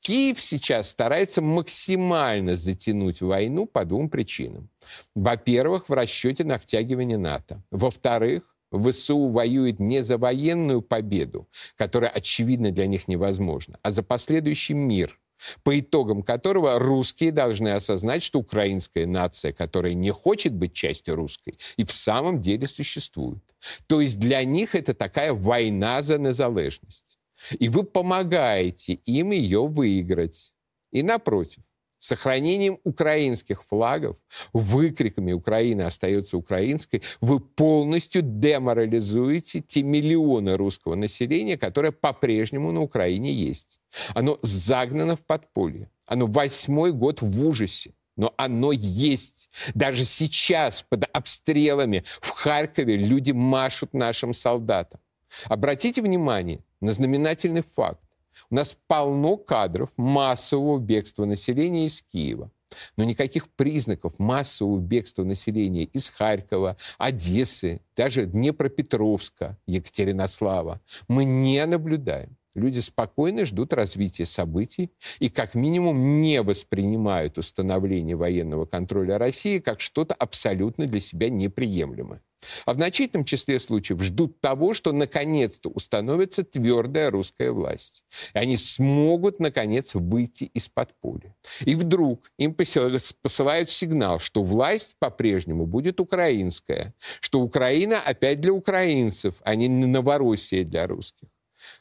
Киев 0.00 0.40
сейчас 0.40 0.88
старается 0.88 1.42
максимально 1.42 2.56
затянуть 2.56 3.20
войну 3.20 3.66
по 3.66 3.84
двум 3.84 4.08
причинам. 4.08 4.70
Во-первых, 5.14 5.88
в 5.88 5.92
расчете 5.92 6.42
на 6.42 6.58
втягивание 6.58 7.18
НАТО. 7.18 7.62
Во-вторых, 7.70 8.42
ВСУ 8.72 9.28
воюет 9.28 9.78
не 9.78 10.02
за 10.02 10.16
военную 10.16 10.80
победу, 10.80 11.48
которая, 11.76 12.10
очевидно, 12.10 12.70
для 12.70 12.86
них 12.86 13.08
невозможна, 13.08 13.78
а 13.82 13.90
за 13.90 14.02
последующий 14.02 14.74
мир– 14.74 15.18
по 15.62 15.78
итогам 15.78 16.22
которого 16.22 16.78
русские 16.78 17.32
должны 17.32 17.68
осознать, 17.68 18.22
что 18.22 18.40
украинская 18.40 19.06
нация, 19.06 19.52
которая 19.52 19.94
не 19.94 20.10
хочет 20.10 20.52
быть 20.52 20.72
частью 20.72 21.14
русской, 21.14 21.54
и 21.76 21.84
в 21.84 21.92
самом 21.92 22.40
деле 22.40 22.66
существует. 22.66 23.42
То 23.86 24.00
есть 24.00 24.18
для 24.18 24.44
них 24.44 24.74
это 24.74 24.94
такая 24.94 25.32
война 25.32 26.02
за 26.02 26.18
незалежность. 26.18 27.18
И 27.58 27.68
вы 27.68 27.84
помогаете 27.84 28.94
им 28.94 29.30
ее 29.30 29.66
выиграть. 29.66 30.52
И 30.92 31.02
напротив, 31.02 31.62
сохранением 32.00 32.80
украинских 32.82 33.62
флагов, 33.62 34.16
выкриками 34.52 35.32
«Украина 35.32 35.86
остается 35.86 36.36
украинской», 36.36 37.02
вы 37.20 37.38
полностью 37.38 38.22
деморализуете 38.22 39.60
те 39.60 39.84
миллионы 39.84 40.56
русского 40.56 40.96
населения, 40.96 41.56
которое 41.56 41.92
по-прежнему 41.92 42.72
на 42.72 42.80
Украине 42.80 43.32
есть. 43.32 43.80
Оно 44.14 44.38
загнано 44.42 45.14
в 45.14 45.24
подполье. 45.24 45.90
Оно 46.06 46.26
восьмой 46.26 46.92
год 46.92 47.22
в 47.22 47.46
ужасе 47.46 47.94
но 48.16 48.34
оно 48.36 48.70
есть. 48.72 49.48
Даже 49.72 50.04
сейчас 50.04 50.82
под 50.82 51.04
обстрелами 51.10 52.04
в 52.20 52.28
Харькове 52.28 52.96
люди 52.96 53.30
машут 53.30 53.94
нашим 53.94 54.34
солдатам. 54.34 55.00
Обратите 55.46 56.02
внимание 56.02 56.62
на 56.82 56.92
знаменательный 56.92 57.62
факт. 57.62 58.02
У 58.50 58.54
нас 58.54 58.76
полно 58.86 59.36
кадров 59.36 59.90
массового 59.96 60.78
бегства 60.78 61.24
населения 61.24 61.86
из 61.86 62.02
Киева. 62.02 62.50
Но 62.96 63.04
никаких 63.04 63.48
признаков 63.48 64.18
массового 64.18 64.78
бегства 64.78 65.24
населения 65.24 65.84
из 65.84 66.08
Харькова, 66.08 66.76
Одессы, 66.98 67.80
даже 67.96 68.26
Днепропетровска, 68.26 69.58
Екатеринослава 69.66 70.80
мы 71.08 71.24
не 71.24 71.64
наблюдаем. 71.66 72.36
Люди 72.54 72.80
спокойно 72.80 73.44
ждут 73.44 73.72
развития 73.72 74.26
событий 74.26 74.90
и 75.20 75.28
как 75.28 75.54
минимум 75.54 76.20
не 76.20 76.42
воспринимают 76.42 77.38
установление 77.38 78.16
военного 78.16 78.66
контроля 78.66 79.18
России 79.18 79.60
как 79.60 79.80
что-то 79.80 80.14
абсолютно 80.14 80.86
для 80.86 81.00
себя 81.00 81.30
неприемлемое. 81.30 82.22
А 82.64 82.74
в 82.74 82.76
значительном 82.76 83.24
числе 83.24 83.60
случаев 83.60 84.02
ждут 84.02 84.40
того, 84.40 84.74
что 84.74 84.92
наконец-то 84.92 85.68
установится 85.68 86.42
твердая 86.44 87.10
русская 87.10 87.52
власть. 87.52 88.04
И 88.34 88.38
они 88.38 88.56
смогут, 88.56 89.40
наконец, 89.40 89.94
выйти 89.94 90.44
из 90.44 90.68
подполья. 90.68 91.36
И 91.60 91.74
вдруг 91.74 92.30
им 92.38 92.54
посылают 92.54 93.70
сигнал, 93.70 94.18
что 94.18 94.42
власть 94.42 94.96
по-прежнему 94.98 95.66
будет 95.66 96.00
украинская, 96.00 96.94
что 97.20 97.40
Украина 97.40 98.00
опять 98.00 98.40
для 98.40 98.52
украинцев, 98.52 99.34
а 99.42 99.54
не 99.54 99.68
Новороссия 99.68 100.64
для 100.64 100.86
русских. 100.86 101.28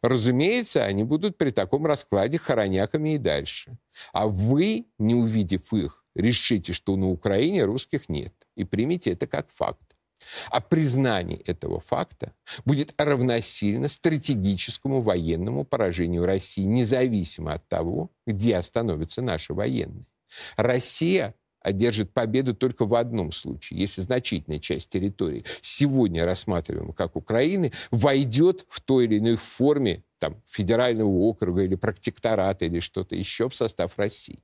Разумеется, 0.01 0.85
они 0.85 1.03
будут 1.03 1.37
при 1.37 1.51
таком 1.51 1.85
раскладе 1.85 2.37
хороняками 2.37 3.15
и 3.15 3.17
дальше. 3.17 3.77
А 4.13 4.27
вы, 4.27 4.87
не 4.97 5.15
увидев 5.15 5.73
их, 5.73 6.03
решите, 6.15 6.73
что 6.73 6.95
на 6.95 7.09
Украине 7.09 7.63
русских 7.63 8.09
нет. 8.09 8.33
И 8.55 8.65
примите 8.65 9.11
это 9.11 9.27
как 9.27 9.49
факт. 9.49 9.88
А 10.49 10.61
признание 10.61 11.39
этого 11.39 11.79
факта 11.79 12.33
будет 12.65 12.93
равносильно 12.97 13.87
стратегическому 13.87 15.01
военному 15.01 15.63
поражению 15.63 16.25
России, 16.25 16.63
независимо 16.63 17.53
от 17.53 17.67
того, 17.67 18.11
где 18.27 18.57
остановятся 18.57 19.21
наши 19.21 19.53
военные. 19.53 20.05
Россия 20.57 21.35
одержит 21.61 22.13
победу 22.13 22.55
только 22.55 22.85
в 22.85 22.95
одном 22.95 23.31
случае, 23.31 23.79
если 23.79 24.01
значительная 24.01 24.59
часть 24.59 24.89
территории, 24.89 25.45
сегодня 25.61 26.25
рассматриваемая 26.25 26.93
как 26.93 27.15
Украины, 27.15 27.73
войдет 27.91 28.65
в 28.69 28.81
той 28.81 29.05
или 29.05 29.19
иной 29.19 29.35
форме 29.35 30.03
там, 30.19 30.41
федерального 30.47 31.09
округа 31.09 31.63
или 31.63 31.75
протектората 31.75 32.65
или 32.65 32.79
что-то 32.79 33.15
еще 33.15 33.49
в 33.49 33.55
состав 33.55 33.97
России. 33.97 34.43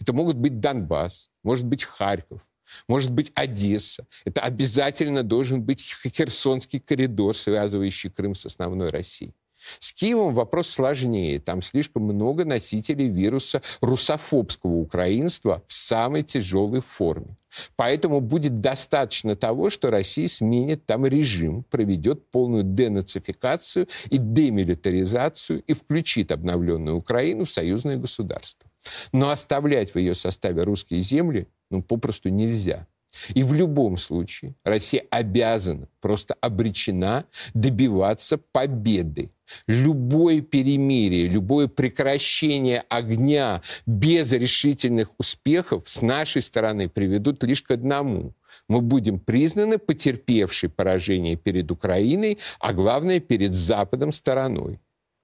Это 0.00 0.12
могут 0.12 0.36
быть 0.36 0.60
Донбасс, 0.60 1.30
может 1.42 1.66
быть 1.66 1.84
Харьков, 1.84 2.40
может 2.88 3.10
быть 3.10 3.32
Одесса. 3.34 4.06
Это 4.24 4.40
обязательно 4.40 5.22
должен 5.22 5.62
быть 5.62 5.82
Херсонский 5.82 6.80
коридор, 6.80 7.36
связывающий 7.36 8.10
Крым 8.10 8.34
с 8.34 8.46
основной 8.46 8.90
Россией. 8.90 9.34
С 9.78 9.92
Киевом 9.92 10.34
вопрос 10.34 10.68
сложнее. 10.68 11.40
Там 11.40 11.62
слишком 11.62 12.04
много 12.04 12.44
носителей 12.44 13.08
вируса 13.08 13.62
русофобского 13.80 14.74
украинства 14.74 15.62
в 15.66 15.72
самой 15.72 16.22
тяжелой 16.22 16.80
форме. 16.80 17.36
Поэтому 17.74 18.20
будет 18.20 18.60
достаточно 18.60 19.34
того, 19.34 19.70
что 19.70 19.90
Россия 19.90 20.28
сменит 20.28 20.84
там 20.84 21.06
режим, 21.06 21.64
проведет 21.64 22.30
полную 22.30 22.64
денацификацию 22.64 23.88
и 24.10 24.18
демилитаризацию 24.18 25.62
и 25.62 25.72
включит 25.72 26.32
обновленную 26.32 26.96
Украину 26.96 27.44
в 27.44 27.50
союзное 27.50 27.96
государство. 27.96 28.68
Но 29.12 29.30
оставлять 29.30 29.94
в 29.94 29.98
ее 29.98 30.14
составе 30.14 30.62
русские 30.62 31.00
земли 31.00 31.48
ну, 31.70 31.82
попросту 31.82 32.28
нельзя. 32.28 32.86
И 33.34 33.42
в 33.42 33.52
любом 33.52 33.96
случае 33.96 34.54
Россия 34.64 35.04
обязана, 35.10 35.88
просто 36.00 36.34
обречена 36.40 37.24
добиваться 37.54 38.38
победы. 38.38 39.30
Любое 39.66 40.40
перемирие, 40.40 41.28
любое 41.28 41.68
прекращение 41.68 42.82
огня 42.88 43.62
без 43.86 44.32
решительных 44.32 45.12
успехов 45.18 45.84
с 45.86 46.02
нашей 46.02 46.42
стороны 46.42 46.88
приведут 46.88 47.44
лишь 47.44 47.62
к 47.62 47.70
одному. 47.70 48.34
Мы 48.68 48.80
будем 48.80 49.20
признаны 49.20 49.78
потерпевшей 49.78 50.68
поражение 50.68 51.36
перед 51.36 51.70
Украиной, 51.70 52.38
а 52.58 52.72
главное, 52.72 53.20
перед 53.20 53.54
Западом 53.54 54.12
стороной. 54.12 54.80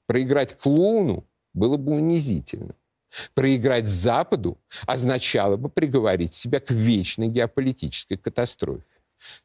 Проиграть 0.06 0.56
клоуну 0.56 1.26
было 1.52 1.76
бы 1.76 1.92
унизительно. 1.92 2.74
Проиграть 3.34 3.88
Западу 3.88 4.58
означало 4.86 5.56
бы 5.56 5.68
приговорить 5.68 6.34
себя 6.34 6.60
к 6.60 6.70
вечной 6.70 7.28
геополитической 7.28 8.16
катастрофе. 8.16 8.84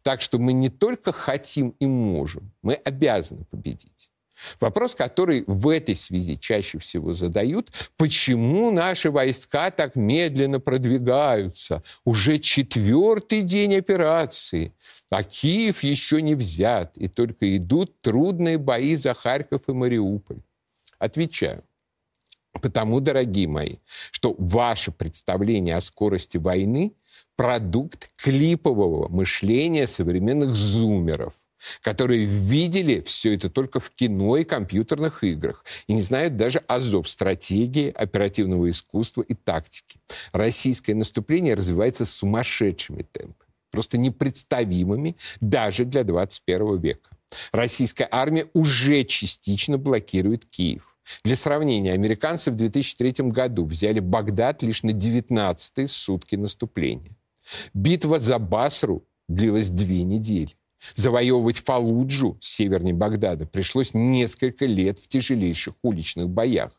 Так 0.03 0.21
что 0.21 0.39
мы 0.39 0.53
не 0.53 0.69
только 0.69 1.11
хотим 1.11 1.75
и 1.79 1.85
можем, 1.85 2.51
мы 2.61 2.73
обязаны 2.73 3.45
победить. 3.45 4.09
Вопрос, 4.59 4.95
который 4.95 5.43
в 5.47 5.67
этой 5.69 5.95
связи 5.95 6.37
чаще 6.37 6.77
всего 6.77 7.13
задают, 7.13 7.71
почему 7.97 8.71
наши 8.71 9.09
войска 9.09 9.71
так 9.71 9.95
медленно 9.95 10.59
продвигаются? 10.59 11.83
Уже 12.05 12.37
четвертый 12.37 13.41
день 13.41 13.75
операции, 13.75 14.73
а 15.09 15.23
Киев 15.23 15.83
еще 15.83 16.21
не 16.21 16.35
взят, 16.35 16.97
и 16.97 17.07
только 17.07 17.57
идут 17.57 17.99
трудные 18.01 18.57
бои 18.57 18.95
за 18.95 19.13
Харьков 19.13 19.63
и 19.67 19.73
Мариуполь. 19.73 20.41
Отвечаю. 20.99 21.63
Потому, 22.59 22.99
дорогие 22.99 23.47
мои, 23.47 23.77
что 24.11 24.35
ваше 24.37 24.91
представление 24.91 25.75
о 25.75 25.81
скорости 25.81 26.37
войны– 26.37 26.93
продукт 27.35 28.09
клипового 28.15 29.07
мышления 29.09 29.87
современных 29.87 30.55
зумеров– 30.55 31.33
которые 31.81 32.25
видели 32.25 33.01
все 33.01 33.35
это 33.35 33.49
только 33.49 33.79
в 33.79 33.89
кино 33.91 34.37
и 34.37 34.43
компьютерных 34.43 35.23
играх 35.23 35.63
и 35.87 35.93
не 35.93 36.01
знают 36.01 36.37
даже 36.37 36.59
азов 36.67 37.09
стратегии, 37.09 37.91
оперативного 37.91 38.69
искусства 38.69 39.21
и 39.21 39.33
тактики. 39.33 39.99
Российское 40.31 40.93
наступление 40.93 41.55
развивается 41.55 42.05
сумасшедшими 42.05 43.03
темпами, 43.03 43.49
просто 43.71 43.97
непредставимыми 43.97 45.17
даже 45.41 45.85
для 45.85 46.03
21 46.03 46.79
века. 46.79 47.09
Российская 47.51 48.07
армия 48.09 48.47
уже 48.53 49.03
частично 49.03 49.77
блокирует 49.77 50.45
Киев. 50.45 50.96
Для 51.23 51.35
сравнения, 51.35 51.93
американцы 51.93 52.51
в 52.51 52.55
2003 52.55 53.29
году 53.29 53.65
взяли 53.65 53.99
Багдад 53.99 54.63
лишь 54.63 54.83
на 54.83 54.91
19-й 54.91 55.87
сутки 55.87 56.35
наступления. 56.35 57.15
Битва 57.73 58.19
за 58.19 58.39
Басру 58.39 59.05
длилась 59.27 59.69
две 59.69 60.03
недели. 60.03 60.51
Завоевывать 60.95 61.57
Фалуджу, 61.57 62.37
севернее 62.39 62.93
Багдада, 62.93 63.47
пришлось 63.47 63.93
несколько 63.93 64.65
лет 64.65 64.99
в 64.99 65.07
тяжелейших 65.07 65.73
уличных 65.81 66.29
боях. 66.29 66.71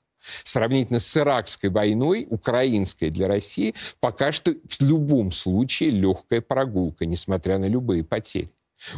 Сравнительно 0.45 1.01
с 1.01 1.17
Иракской 1.17 1.71
войной, 1.71 2.27
украинской 2.29 3.11
для 3.11 3.29
России, 3.29 3.75
пока 4.01 4.33
что 4.33 4.53
в 4.53 4.83
любом 4.83 5.31
случае 5.31 5.91
легкая 5.91 6.41
прогулка, 6.41 7.07
несмотря 7.07 7.59
на 7.59 7.67
любые 7.67 8.05
потери. 8.05 8.51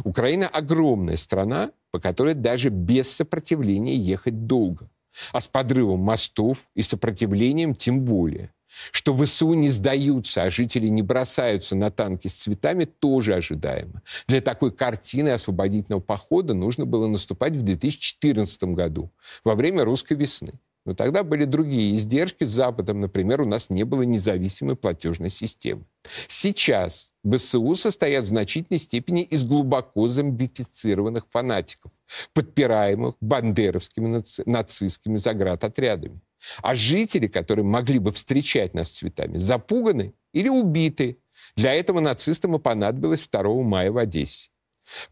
Украина 0.03 0.47
огромная 0.47 1.17
страна, 1.17 1.71
по 1.91 1.99
которой 1.99 2.33
даже 2.33 2.69
без 2.69 3.11
сопротивления 3.11 3.95
ехать 3.95 4.45
долго. 4.45 4.89
А 5.31 5.41
с 5.41 5.47
подрывом 5.47 5.99
мостов 5.99 6.69
и 6.75 6.81
сопротивлением 6.81 7.75
тем 7.75 8.01
более. 8.01 8.53
Что 8.91 9.15
ВСУ 9.15 9.53
не 9.53 9.69
сдаются, 9.69 10.43
а 10.43 10.49
жители 10.49 10.87
не 10.87 11.01
бросаются 11.01 11.75
на 11.75 11.91
танки 11.91 12.27
с 12.27 12.33
цветами, 12.33 12.85
тоже 12.85 13.35
ожидаемо. 13.35 14.01
Для 14.27 14.41
такой 14.41 14.71
картины 14.71 15.29
освободительного 15.29 16.01
похода 16.01 16.53
нужно 16.53 16.85
было 16.85 17.07
наступать 17.07 17.55
в 17.55 17.63
2014 17.63 18.63
году, 18.63 19.11
во 19.43 19.55
время 19.55 19.83
русской 19.83 20.13
весны. 20.13 20.53
Но 20.85 20.95
тогда 20.95 21.23
были 21.23 21.45
другие 21.45 21.95
издержки 21.95 22.43
с 22.43 22.49
Западом. 22.49 23.01
Например, 23.01 23.41
у 23.41 23.45
нас 23.45 23.69
не 23.69 23.83
было 23.83 24.01
независимой 24.01 24.75
платежной 24.75 25.29
системы. 25.29 25.85
Сейчас 26.27 27.11
ВСУ 27.23 27.75
состоят 27.75 28.25
в 28.25 28.29
значительной 28.29 28.79
степени 28.79 29.21
из 29.23 29.43
глубоко 29.43 30.07
зомбифицированных 30.07 31.27
фанатиков, 31.29 31.91
подпираемых 32.33 33.15
бандеровскими 33.21 34.07
наци- 34.07 34.43
нацистскими 34.45 35.17
заградотрядами. 35.17 36.19
А 36.63 36.73
жители, 36.73 37.27
которые 37.27 37.65
могли 37.65 37.99
бы 37.99 38.11
встречать 38.11 38.73
нас 38.73 38.89
цветами, 38.89 39.37
запуганы 39.37 40.13
или 40.33 40.49
убиты. 40.49 41.19
Для 41.55 41.73
этого 41.73 41.99
нацистам 41.99 42.55
и 42.55 42.59
понадобилось 42.59 43.27
2 43.31 43.61
мая 43.61 43.91
в 43.91 43.97
Одессе. 43.97 44.49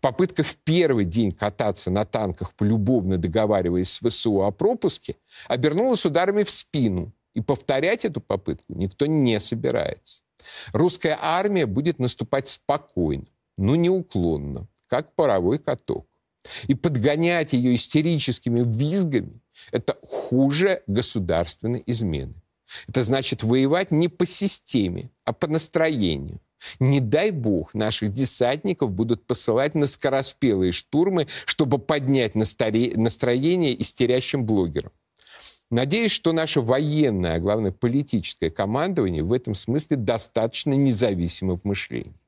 Попытка 0.02 0.44
в 0.44 0.56
первый 0.58 1.06
день 1.06 1.32
кататься 1.32 1.92
на 1.92 2.06
танках, 2.06 2.54
полюбовно 2.54 3.18
договариваясь 3.18 3.92
с 3.92 4.00
ВСУ 4.00 4.44
о 4.44 4.52
пропуске, 4.52 5.15
обернулась 5.48 6.06
ударами 6.06 6.44
в 6.44 6.50
спину. 6.50 7.13
И 7.36 7.42
повторять 7.42 8.06
эту 8.06 8.22
попытку 8.22 8.74
никто 8.74 9.06
не 9.06 9.39
собирается. 9.39 10.24
Русская 10.74 11.18
армия 11.22 11.65
будет 11.65 12.00
наступать 12.00 12.48
спокойно, 12.48 13.26
но 13.58 13.76
неуклонно, 13.76 14.68
как 14.88 15.13
паровой 15.13 15.60
каток. 15.60 16.08
И 16.68 16.74
подгонять 16.74 17.54
ее 17.54 17.76
истерическими 17.76 18.62
визгами– 18.62 19.42
это 19.72 19.98
хуже 20.08 20.84
государственной 20.88 21.84
измены. 21.86 22.36
Это 22.88 23.04
значит 23.04 23.44
воевать 23.44 23.92
не 23.92 24.08
по 24.08 24.26
системе, 24.26 25.12
а 25.26 25.34
по 25.34 25.48
настроению. 25.48 26.39
Не 26.80 27.00
дай 27.00 27.32
бог, 27.32 27.74
наших 27.74 28.12
десантников 28.12 28.91
будут 28.91 29.26
посылать 29.26 29.76
на 29.76 29.88
скороспелые 29.88 30.72
штурмы, 30.72 31.28
чтобы 31.45 31.80
поднять 31.80 32.36
настроение 32.36 33.82
истерящим 33.82 34.45
блогерам. 34.45 34.91
Надеюсь, 35.72 36.12
что 36.12 36.32
наше 36.32 36.62
военное, 36.62 37.36
а 37.36 37.39
главное 37.39 37.72
политическое 37.72 38.50
командование 38.50 39.24
в 39.24 39.32
этом 39.32 39.54
смысле 39.54 39.98
достаточно 39.98 40.74
независимо 40.74 41.58
в 41.58 41.63
мышлении. 41.63 42.19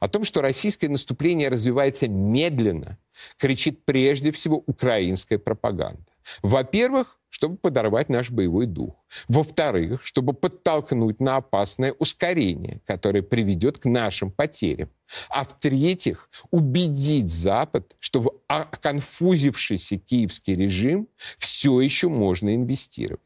О 0.00 0.08
том, 0.08 0.24
что 0.24 0.40
российское 0.40 0.88
наступление 0.88 1.48
развивается 1.48 2.08
медленно, 2.08 2.98
кричит 3.38 3.84
прежде 3.84 4.32
всего 4.32 4.62
украинская 4.66 5.38
пропаганда. 5.38 6.06
Во-первых, 6.42 7.19
чтобы 7.30 7.56
подорвать 7.56 8.08
наш 8.08 8.30
боевой 8.30 8.66
дух. 8.66 8.94
Во-вторых, 9.28 10.04
чтобы 10.04 10.34
подтолкнуть 10.34 11.20
на 11.20 11.36
опасное 11.36 11.92
ускорение, 11.92 12.80
которое 12.84 13.22
приведет 13.22 13.78
к 13.78 13.86
нашим 13.86 14.30
потерям. 14.30 14.90
А 15.28 15.44
в-третьих, 15.44 16.28
убедить 16.50 17.30
Запад, 17.30 17.96
что 18.00 18.20
в 18.20 18.32
оконфузившийся 18.48 19.98
киевский 19.98 20.54
режим 20.54 21.08
все 21.38 21.80
еще 21.80 22.08
можно 22.08 22.54
инвестировать. 22.54 23.20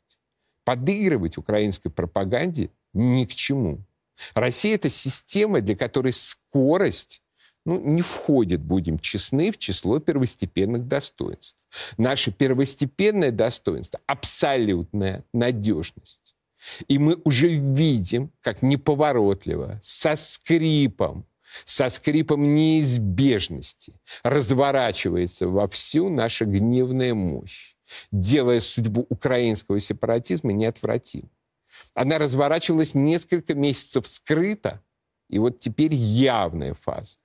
Подыгрывать 0.64 1.36
украинской 1.36 1.88
пропаганде 1.88 2.70
ни 2.92 3.24
к 3.24 3.34
чему. 3.34 3.80
Россия– 4.34 4.74
это 4.76 4.90
система, 4.90 5.60
для 5.60 5.76
которой 5.76 6.12
скорость 6.12 7.20
ну, 7.64 7.80
не 7.80 8.02
входит, 8.02 8.62
будем 8.62 8.98
честны, 8.98 9.50
в 9.50 9.58
число 9.58 9.98
первостепенных 9.98 10.86
достоинств. 10.86 11.58
Наше 11.96 12.30
первостепенное 12.30 13.30
достоинство– 13.30 14.00
абсолютная 14.06 15.24
надежность. 15.32 16.36
И 16.88 16.98
мы 16.98 17.20
уже 17.24 17.48
видим, 17.48 18.30
как 18.40 18.62
неповоротливо, 18.62 19.80
со 19.82 20.16
скрипом, 20.16 21.26
со 21.64 21.88
скрипом 21.88 22.54
неизбежности 22.54 24.00
разворачивается 24.22 25.48
во 25.48 25.68
всю 25.68 26.08
наша 26.08 26.44
гневная 26.44 27.14
мощь, 27.14 27.76
делая 28.10 28.60
судьбу 28.60 29.06
украинского 29.08 29.78
сепаратизма 29.80 30.52
неотвратимой. 30.52 31.30
Она 31.94 32.18
разворачивалась 32.18 32.94
несколько 32.94 33.54
месяцев 33.54 34.06
скрыто, 34.06 34.82
и 35.28 35.38
вот 35.38 35.60
теперь 35.60 35.94
явная 35.94 36.74
фаза. 36.74 37.18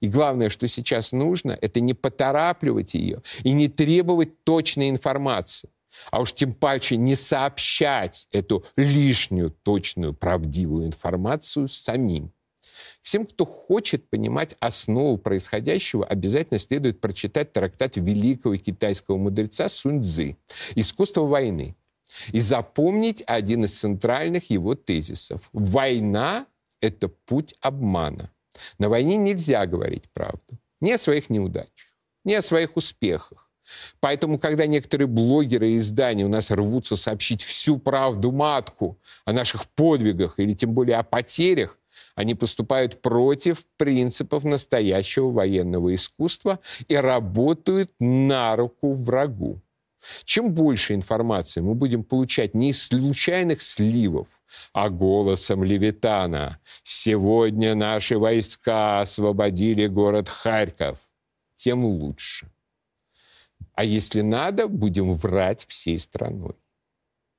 И 0.00 0.08
главное, 0.08 0.48
что 0.48 0.68
сейчас 0.68 1.12
нужно, 1.12 1.56
это 1.60 1.80
не 1.80 1.94
поторапливать 1.94 2.94
ее 2.94 3.22
и 3.42 3.52
не 3.52 3.68
требовать 3.68 4.44
точной 4.44 4.90
информации, 4.90 5.70
а 6.10 6.20
уж 6.20 6.32
тем 6.32 6.52
паче 6.52 6.96
не 6.96 7.16
сообщать 7.16 8.28
эту 8.32 8.64
лишнюю, 8.76 9.50
точную, 9.50 10.14
правдивую 10.14 10.86
информацию 10.86 11.68
самим. 11.68 12.32
Всем, 13.02 13.26
кто 13.26 13.46
хочет 13.46 14.08
понимать 14.08 14.54
основу 14.60 15.18
происходящего, 15.18 16.04
обязательно 16.04 16.60
следует 16.60 17.00
прочитать 17.00 17.52
трактат 17.52 17.96
великого 17.96 18.56
китайского 18.56 19.16
мудреца 19.16 19.68
Сунь 19.68 20.02
Цзы 20.02 20.36
«Искусство 20.74 21.22
войны» 21.22 21.74
и 22.32 22.40
запомнить 22.40 23.22
один 23.26 23.64
из 23.64 23.78
центральных 23.78 24.50
его 24.50 24.74
тезисов. 24.74 25.48
Война– 25.52 26.46
это 26.80 27.08
путь 27.08 27.54
обмана– 27.60 28.30
на 28.78 28.88
войне 28.88 29.16
нельзя 29.16 29.66
говорить 29.66 30.10
правду. 30.12 30.58
Ни 30.80 30.92
о 30.92 30.98
своих 30.98 31.30
неудачах, 31.30 31.88
ни 32.24 32.34
о 32.34 32.42
своих 32.42 32.76
успехах. 32.76 33.48
Поэтому, 34.00 34.38
когда 34.38 34.66
некоторые 34.66 35.06
блогеры 35.08 35.70
и 35.70 35.78
издания 35.78 36.24
у 36.24 36.28
нас 36.28 36.50
рвутся 36.50 36.96
сообщить 36.96 37.42
всю 37.42 37.78
правду 37.78 38.32
матку 38.32 38.98
о 39.24 39.32
наших 39.32 39.66
подвигах 39.66 40.38
или 40.38 40.54
тем 40.54 40.72
более 40.72 40.96
о 40.96 41.02
потерях, 41.02 41.78
они 42.14 42.34
поступают 42.34 43.00
против 43.02 43.64
принципов 43.76 44.44
настоящего 44.44 45.30
военного 45.30 45.94
искусства 45.94 46.60
и 46.86 46.96
работают 46.96 47.92
на 48.00 48.56
руку 48.56 48.92
врагу. 48.92 49.60
Чем 50.24 50.54
больше 50.54 50.94
информации 50.94 51.60
мы 51.60 51.74
будем 51.74 52.04
получать 52.04 52.54
не 52.54 52.70
из 52.70 52.82
случайных 52.82 53.62
сливов, 53.62 54.28
а 54.72 54.88
голосом 54.88 55.64
Левитана 55.64 56.60
«Сегодня 56.82 57.74
наши 57.74 58.18
войска 58.18 59.00
освободили 59.00 59.86
город 59.86 60.28
Харьков», 60.28 60.98
тем 61.56 61.84
лучше. 61.84 62.50
А 63.74 63.84
если 63.84 64.22
надо, 64.22 64.68
будем 64.68 65.14
врать 65.14 65.64
всей 65.66 65.98
страной. 65.98 66.56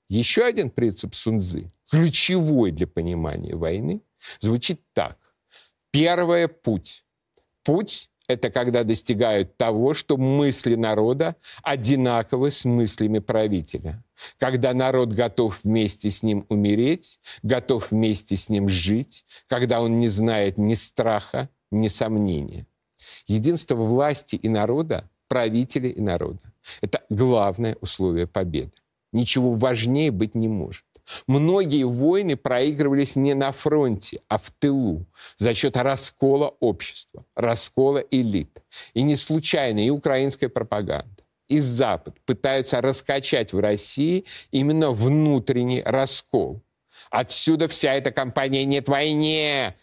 Еще 0.10 0.43
один 0.43 0.69
принцип 0.69 1.13
Сунзы, 1.15 1.72
ключевой 1.89 2.72
для 2.72 2.88
понимания 2.88 3.56
войны, 3.56 4.02
звучит 4.39 4.82
так. 4.93 5.17
Первое– 5.91 6.48
путь. 6.63 7.04
Путь 7.63 8.10
это 8.30 8.52
когда 8.52 8.84
достигают 8.84 9.58
того, 9.58 9.96
что 9.96 10.15
мысли 10.15 10.76
народа 10.76 11.36
одинаковы 11.63 12.52
с 12.52 12.63
мыслями 12.63 13.18
правителя. 13.18 14.04
Когда 14.38 14.76
народ 14.76 15.13
готов 15.13 15.63
вместе 15.63 16.12
с 16.12 16.22
ним 16.22 16.46
умереть, 16.48 17.20
готов 17.42 17.89
вместе 17.89 18.38
с 18.38 18.48
ним 18.48 18.70
жить, 18.70 19.26
когда 19.48 19.82
он 19.82 20.00
не 20.00 20.10
знает 20.10 20.60
ни 20.60 20.76
страха, 20.76 21.50
ни 21.72 21.88
сомнения. 21.88 22.68
Единство 23.26 23.76
власти 23.76 24.36
и 24.36 24.48
народа, 24.48 25.10
правителя 25.28 25.89
и 25.89 26.00
народа. 26.00 26.54
Это 26.82 27.02
главное 27.10 27.78
условие 27.82 28.28
победы. 28.28 28.74
Ничего 29.12 29.54
важнее 29.54 30.12
быть 30.12 30.36
не 30.36 30.48
может. 30.48 30.86
Многие 31.28 31.84
войны 31.86 32.36
проигрывались 32.36 33.15
не 33.15 33.34
на 33.34 33.52
фронте, 33.52 34.19
а 34.28 34.38
в 34.38 34.52
тылу 34.52 35.06
за 35.38 35.54
счет 35.54 35.78
раскола 35.78 36.56
общества, 36.60 37.26
раскола 37.36 38.04
элит. 38.12 38.62
И 38.93 39.02
не 39.02 39.15
случайно 39.15 39.86
и 39.86 39.89
украинская 39.89 40.50
пропаганда, 40.50 41.24
и 41.48 41.60
Запад 41.60 42.19
пытаются 42.26 42.82
раскачать 42.82 43.54
в 43.54 43.60
России 43.60 44.26
именно 44.52 44.91
внутренний 44.91 45.82
раскол. 45.84 46.62
Отсюда 47.10 47.67
вся 47.67 47.93
эта 47.93 48.12
кампания 48.12 48.65
«Нет 48.65 48.88
войне!» 48.88 49.76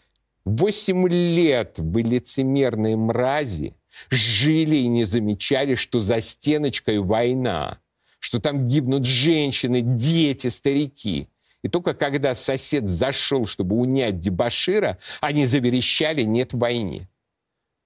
Восемь 0.45 1.09
лет 1.09 1.73
вы 1.77 2.03
лицемерные 2.03 2.95
мрази 2.95 3.75
жили 4.09 4.77
и 4.77 4.87
не 4.87 5.03
замечали, 5.03 5.75
что 5.75 5.99
за 5.99 6.21
стеночкой 6.21 6.99
война– 6.99 7.79
что 8.19 8.39
там 8.39 8.67
гибнут 8.67 9.05
женщины, 9.05 9.81
дети, 9.81 10.47
старики. 10.47 11.29
И 11.63 11.69
только 11.69 11.93
когда 11.93 12.35
сосед 12.35 12.89
зашел, 12.89 13.45
чтобы 13.45 13.75
унять 13.75 14.19
дебашира, 14.19 14.97
они 15.21 15.45
заверещали 15.45 16.23
«нет 16.23 16.53
войне». 16.53 17.09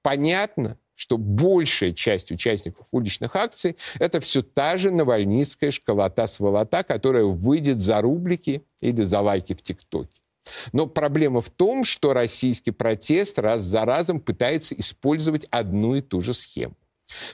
Понятно, 0.03 0.77
что 0.95 1.17
большая 1.17 1.93
часть 1.93 2.31
участников 2.31 2.87
уличных 2.91 3.35
акций– 3.35 3.75
это 3.99 4.19
все 4.19 4.43
та 4.43 4.77
же 4.77 4.91
навальнистская 4.91 5.71
школота-сволота, 5.71 6.83
которая 6.83 7.23
выйдет 7.23 7.79
за 7.79 8.01
рублики 8.01 8.63
или 8.81 9.01
за 9.01 9.21
лайки 9.21 9.53
в 9.53 9.61
ТикТоке. 9.61 10.21
Но 10.73 10.87
проблема 10.87 11.41
в 11.41 11.49
том, 11.49 11.83
что 11.83 12.13
российский 12.13 12.71
протест 12.71 13.39
раз 13.39 13.61
за 13.61 13.85
разом 13.85 14.19
пытается 14.19 14.75
использовать 14.75 15.45
одну 15.49 15.95
и 15.95 16.01
ту 16.01 16.21
же 16.21 16.33
схему. 16.33 16.75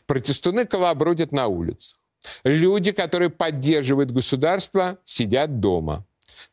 Протестуны 0.06 0.66
колобродят 0.66 1.32
на 1.32 1.48
улицах. 1.48 2.00
Люди, 2.44 2.92
которые 2.92 3.30
поддерживают 3.30 4.12
государство, 4.12 4.98
сидят 5.06 5.60
дома. 5.60 6.06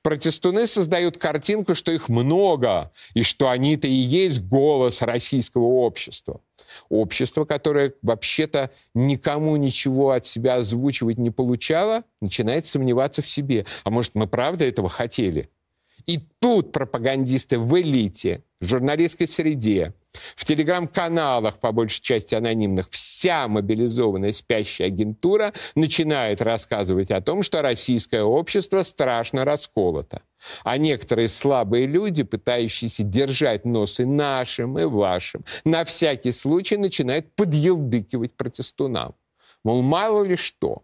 Протестуны 0.03 0.67
создают 0.67 1.19
картинку, 1.19 1.75
что 1.75 1.93
их 1.93 2.09
много, 2.09 2.93
и 3.15 3.23
что 3.23 3.49
они-то 3.49 3.87
и 3.87 3.93
есть 3.93 4.43
голос 4.43 5.03
российского 5.03 5.65
общества. 5.65 6.41
Общество, 6.89 7.45
которое 7.45 7.95
вообще-то 8.03 8.71
никому 8.95 9.57
ничего 9.57 10.11
от 10.11 10.27
себя 10.27 10.57
озвучивать 10.57 11.19
не 11.19 11.31
получало, 11.31 12.05
начинает 12.21 12.67
сомневаться 12.67 13.23
в 13.23 13.29
себе. 13.29 13.67
А 13.85 13.91
может, 13.91 14.15
мы 14.15 14.27
правда 14.27 14.65
этого 14.65 14.89
хотели? 14.89 15.51
И 16.07 16.21
тут 16.39 16.73
пропагандисты 16.73 17.59
в 17.59 17.81
элите, 17.81 18.43
в 18.61 18.67
журналистской 18.67 19.27
среде, 19.27 19.95
В 20.37 20.45
телеграм-каналах, 20.45 21.59
по 21.59 21.73
большей 21.73 22.03
части 22.03 22.35
анонимных, 22.35 22.89
вся 22.91 23.49
мобилизованная 23.49 24.33
спящая 24.33 24.89
агентура 24.89 25.53
начинает 25.75 26.41
рассказывать 26.41 27.11
о 27.11 27.21
том, 27.21 27.43
что 27.43 27.63
российское 27.63 28.23
общество 28.23 28.83
страшно 28.83 29.45
расколото. 29.45 30.23
А 30.63 30.77
некоторые 30.77 31.29
слабые 31.29 31.87
люди, 31.87 32.23
пытающиеся 32.23 33.03
держать 33.03 33.65
нос 33.65 33.99
и 34.01 34.05
нашим, 34.05 34.79
и 34.79 34.85
вашим, 34.85 35.45
на 35.65 35.85
всякий 35.85 36.33
случай 36.33 36.77
начинают 36.77 37.35
подъелдыкивать 37.35 38.37
протестунам. 38.37 39.15
Мол, 39.65 39.83
мало 39.83 40.23
ли 40.25 40.37
что. 40.37 40.84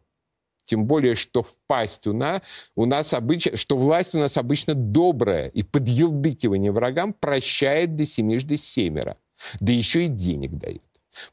Тем 0.70 0.86
более, 0.86 1.16
что 1.16 1.42
впасть 1.42 2.06
у 2.06 2.12
нас, 2.12 2.42
у 2.76 2.86
нас 2.86 3.12
обычно, 3.12 3.56
что 3.56 3.76
власть 3.76 4.14
у 4.14 4.18
нас 4.18 4.36
обычно 4.36 4.74
добрая, 4.74 5.48
и 5.48 5.64
подъелдыкивание 5.64 6.70
врагам 6.70 7.12
прощает 7.12 7.96
до 7.96 8.06
семижды 8.06 8.56
семеро. 8.56 9.16
Да 9.58 9.72
еще 9.72 10.04
и 10.04 10.08
денег 10.08 10.52
дает. 10.52 10.84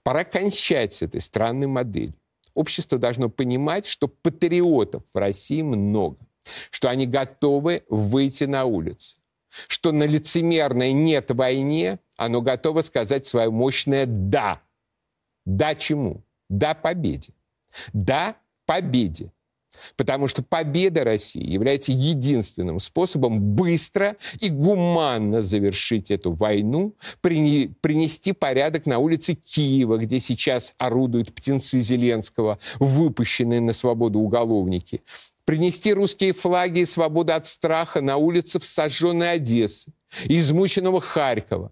Пора 0.02 0.24
кончать 0.24 0.96
с 0.96 1.04
этой 1.04 1.22
странной 1.22 1.68
моделью. 1.68 2.16
Общество 2.56 2.98
должно 2.98 3.30
понимать, 3.30 3.86
что 3.86 4.08
патриотов 4.08 5.04
в 5.14 5.18
России 5.20 5.62
много, 5.62 6.18
что 6.72 6.90
они 6.90 7.06
готовы 7.06 7.84
выйти 7.90 8.46
на 8.46 8.66
улицы, 8.66 9.18
что 9.68 9.92
на 9.92 10.06
лицемерной 10.06 10.94
«нет» 10.94 11.30
войне 11.30 12.00
оно 12.16 12.42
готово 12.42 12.82
сказать 12.82 13.28
свое 13.28 13.52
мощное 13.52 14.08
«да». 14.08 14.64
Да 15.46 15.76
чему? 15.76 16.24
Да 16.50 16.74
победе. 16.74 17.34
Да 17.94 18.36
победе. 18.68 19.32
Потому 19.96 20.28
что 20.28 20.42
победа 20.42 21.04
России 21.04 21.44
является 21.44 21.92
единственным 21.92 22.80
способом 22.80 23.40
быстро 23.40 24.16
и 24.40 24.50
гуманно 24.50 25.42
завершить 25.42 26.10
эту 26.10 26.32
войну, 26.32 26.96
принести 27.22 28.34
порядок 28.34 28.88
на 28.88 28.98
улице 28.98 29.36
Киева, 29.36 29.98
где 29.98 30.20
сейчас 30.20 30.74
орудуют 30.78 31.34
птенцы 31.34 31.82
Зеленского, 31.82 32.58
выпущенные 32.80 33.62
на 33.62 33.74
свободу 33.74 34.20
уголовники, 34.20 35.04
принести 35.46 35.94
русские 35.94 36.34
флаги 36.34 36.80
и 36.80 36.86
свободу 36.86 37.34
от 37.34 37.46
страха 37.46 38.02
на 38.02 38.18
улице 38.18 38.60
в 38.60 38.66
сожженной 38.66 39.34
Одессы, 39.34 39.94
измученного 40.26 41.02
Харькова, 41.02 41.72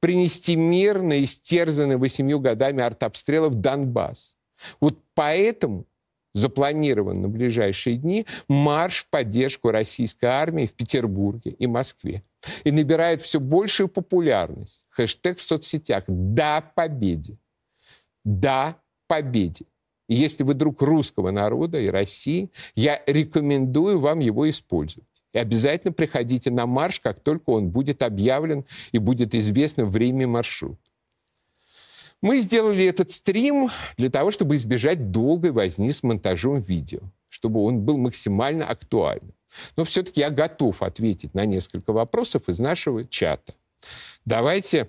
принести 0.00 0.56
мир 0.56 1.02
на 1.02 1.22
истерзанный 1.22 1.96
восемью 1.96 2.40
годами 2.40 2.82
артобстрелов 2.82 3.54
Донбасс. 3.56 4.36
Вот 4.80 4.98
поэтому 5.14 5.84
запланирован 6.34 7.22
на 7.22 7.28
ближайшие 7.28 7.96
дни 7.96 8.26
марш 8.48 9.04
в 9.04 9.08
поддержку 9.08 9.70
российской 9.70 10.26
армии 10.26 10.66
в 10.66 10.74
Петербурге 10.74 11.52
и 11.52 11.66
Москве. 11.66 12.22
И 12.64 12.70
набирает 12.70 13.22
все 13.22 13.40
большую 13.40 13.88
популярность. 13.88 14.84
Хэштег 14.90 15.38
в 15.38 15.42
соцсетях 15.42 16.04
«Да 16.08 16.60
победе». 16.60 17.38
«Да 18.24 18.76
победе». 19.06 19.64
И 20.08 20.14
если 20.14 20.42
вы 20.42 20.54
друг 20.54 20.82
русского 20.82 21.30
народа 21.30 21.78
и 21.78 21.88
России, 21.88 22.50
я 22.74 23.00
рекомендую 23.06 23.98
вам 23.98 24.18
его 24.18 24.48
использовать. 24.50 25.08
И 25.32 25.38
обязательно 25.38 25.92
приходите 25.92 26.50
на 26.50 26.66
марш, 26.66 27.00
как 27.00 27.20
только 27.20 27.50
он 27.50 27.70
будет 27.70 28.02
объявлен 28.02 28.64
и 28.92 28.98
будет 28.98 29.34
известно 29.34 29.84
время 29.84 30.22
и 30.22 30.26
маршрут. 30.26 30.78
Мы 32.24 32.40
сделали 32.40 32.86
этот 32.86 33.10
стрим 33.10 33.68
для 33.98 34.08
того, 34.08 34.30
чтобы 34.30 34.56
избежать 34.56 35.10
долгой 35.10 35.50
возни 35.50 35.92
с 35.92 36.02
монтажом 36.02 36.58
видео, 36.58 37.00
чтобы 37.28 37.62
он 37.62 37.82
был 37.82 37.98
максимально 37.98 38.66
актуальным. 38.66 39.34
Но 39.76 39.84
все-таки 39.84 40.20
я 40.20 40.30
готов 40.30 40.80
ответить 40.80 41.34
на 41.34 41.44
несколько 41.44 41.92
вопросов 41.92 42.48
из 42.48 42.58
нашего 42.58 43.04
чата. 43.04 43.52
Давайте 44.24 44.88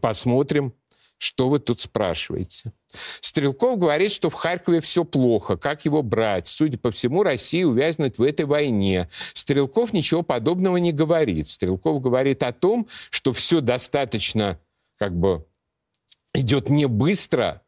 посмотрим, 0.00 0.72
что 1.18 1.50
вы 1.50 1.58
тут 1.58 1.82
спрашиваете. 1.82 2.72
Стрелков 3.20 3.78
говорит, 3.78 4.10
что 4.10 4.30
в 4.30 4.34
Харькове 4.34 4.80
все 4.80 5.04
плохо. 5.04 5.58
Как 5.58 5.84
его 5.84 6.02
брать? 6.02 6.48
Судя 6.48 6.78
по 6.78 6.90
всему, 6.90 7.24
Россия 7.24 7.66
увязнет 7.66 8.16
в 8.16 8.22
этой 8.22 8.46
войне. 8.46 9.10
Стрелков 9.34 9.92
ничего 9.92 10.22
подобного 10.22 10.78
не 10.78 10.92
говорит. 10.92 11.48
Стрелков 11.48 12.00
говорит 12.00 12.42
о 12.42 12.54
том, 12.54 12.88
что 13.10 13.34
все 13.34 13.60
достаточно 13.60 14.58
как 14.96 15.14
бы 15.14 15.44
идет 16.34 16.70
не 16.70 16.86
быстро, 16.86 17.62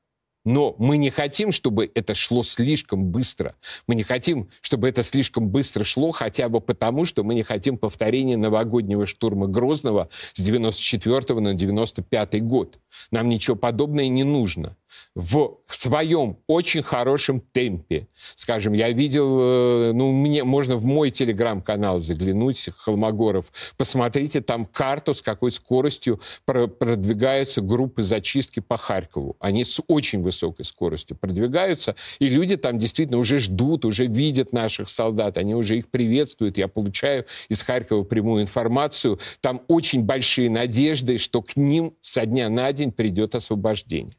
но 0.44 0.74
мы 0.78 0.98
не 0.98 1.10
хотим, 1.10 1.52
чтобы 1.52 1.90
это 1.94 2.14
шло 2.14 2.42
слишком 2.42 3.06
быстро. 3.06 3.54
Мы 3.86 3.94
не 3.94 4.02
хотим, 4.02 4.50
чтобы 4.60 4.88
это 4.88 5.02
слишком 5.02 5.48
быстро 5.48 5.84
шло, 5.84 6.10
хотя 6.10 6.48
бы 6.50 6.60
потому, 6.60 7.06
что 7.06 7.24
мы 7.24 7.34
не 7.34 7.42
хотим 7.42 7.78
повторения 7.78 8.36
новогоднего 8.36 9.06
штурма 9.06 9.46
Грозного 9.46 10.10
с 10.34 10.42
94 10.42 11.40
на 11.40 11.54
95 11.54 12.42
год. 12.42 12.78
Нам 13.10 13.30
ничего 13.30 13.56
подобного 13.56 14.06
не 14.06 14.24
нужно 14.24 14.76
в 15.14 15.58
своем 15.68 16.38
очень 16.46 16.82
хорошем 16.82 17.40
темпе. 17.40 18.08
Скажем, 18.34 18.72
я 18.72 18.90
видел, 18.90 19.38
э, 19.40 19.92
ну, 19.94 20.10
мне 20.12 20.42
можно 20.44 20.76
в 20.76 20.84
мой 20.84 21.10
телеграм-канал 21.10 22.00
заглянуть, 22.00 22.68
Холмогоров, 22.78 23.46
посмотрите 23.76 24.40
там 24.40 24.66
карту, 24.66 25.14
с 25.14 25.22
какой 25.22 25.52
скоростью 25.52 26.20
продвигаются 26.44 27.60
группы 27.60 28.02
зачистки 28.02 28.60
по 28.60 28.76
Харькову. 28.76 29.36
Они 29.38 29.64
с 29.64 29.80
очень 29.86 30.20
высокой 30.22 30.64
скоростью 30.64 31.16
продвигаются, 31.16 31.94
и 32.18 32.28
люди 32.28 32.56
там 32.56 32.78
действительно 32.78 33.18
уже 33.18 33.38
ждут, 33.38 33.84
уже 33.84 34.06
видят 34.06 34.52
наших 34.52 34.88
солдат, 34.88 35.38
они 35.38 35.54
уже 35.54 35.78
их 35.78 35.88
приветствуют. 35.88 36.58
Я 36.58 36.66
получаю 36.68 37.24
из 37.48 37.62
Харькова 37.62 38.02
прямую 38.02 38.42
информацию. 38.42 39.20
Там 39.40 39.62
очень 39.68 40.02
большие 40.02 40.50
надежды, 40.50 41.18
что 41.18 41.40
к 41.42 41.56
ним 41.56 41.94
со 42.00 42.26
дня 42.26 42.48
на 42.48 42.72
день 42.72 42.90
придет 42.90 43.34
освобождение. 43.34 44.16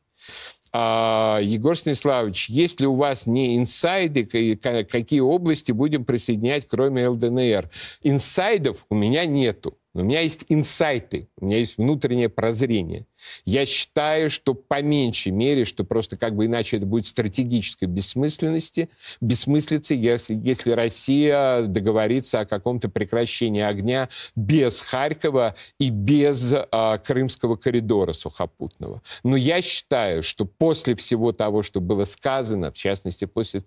А, 0.77 1.39
Егор 1.41 1.77
Станиславович, 1.77 2.49
есть 2.49 2.81
ли 2.81 2.87
у 2.87 2.95
вас 2.95 3.27
не 3.27 3.55
инсайды, 3.55 4.25
какие 4.25 5.21
области 5.21 5.71
будем 5.71 6.03
присоединять, 6.03 6.67
кроме 6.67 7.07
ЛДНР? 7.07 7.69
Инсайдов 8.03 8.85
у 8.89 8.95
меня 8.95 9.25
нету. 9.25 9.77
Но 9.95 10.01
у 10.01 10.03
меня 10.03 10.19
есть 10.19 10.43
инсайты, 10.49 11.29
у 11.39 11.45
меня 11.45 11.59
есть 11.59 11.77
внутреннее 11.77 12.27
прозрение. 12.27 13.05
Я 13.45 13.65
считаю, 13.65 14.29
что 14.29 14.53
по 14.53 14.81
меньшей 14.81 15.31
мере, 15.31 15.63
что 15.63 15.85
просто 15.85 16.17
как 16.17 16.35
бы 16.35 16.47
иначе 16.47 16.75
это 16.75 16.85
будет 16.85 17.07
стратегической 17.07 17.87
бессмысленности, 17.87 18.89
бессмыслицы, 19.21 19.93
если, 19.93 20.35
если 20.35 20.71
Россия 20.71 21.61
договорится 21.61 22.41
о 22.41 22.45
каком-то 22.45 22.89
прекращении 22.89 23.61
огня 23.61 24.09
без 24.35 24.81
Харькова 24.81 25.55
и 25.79 25.89
без 25.89 26.53
а, 26.53 26.97
Крымского 26.97 27.55
коридора 27.55 28.11
сухопутного. 28.11 29.01
Но 29.23 29.37
я 29.37 29.61
считаю, 29.61 30.23
что 30.23 30.43
после 30.43 30.97
всего 30.97 31.31
того, 31.31 31.63
что 31.63 31.79
было 31.79 32.03
сказано, 32.03 32.73
в 32.73 32.75
частности, 32.75 33.23
после 33.23 33.63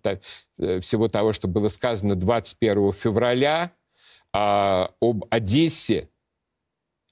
э, 0.59 0.81
всего 0.81 1.09
того, 1.09 1.33
что 1.33 1.49
было 1.49 1.71
сказано 1.71 2.17
21 2.17 2.93
февраля, 2.93 3.73
а, 4.33 4.91
об 5.01 5.25
Одессе, 5.31 6.09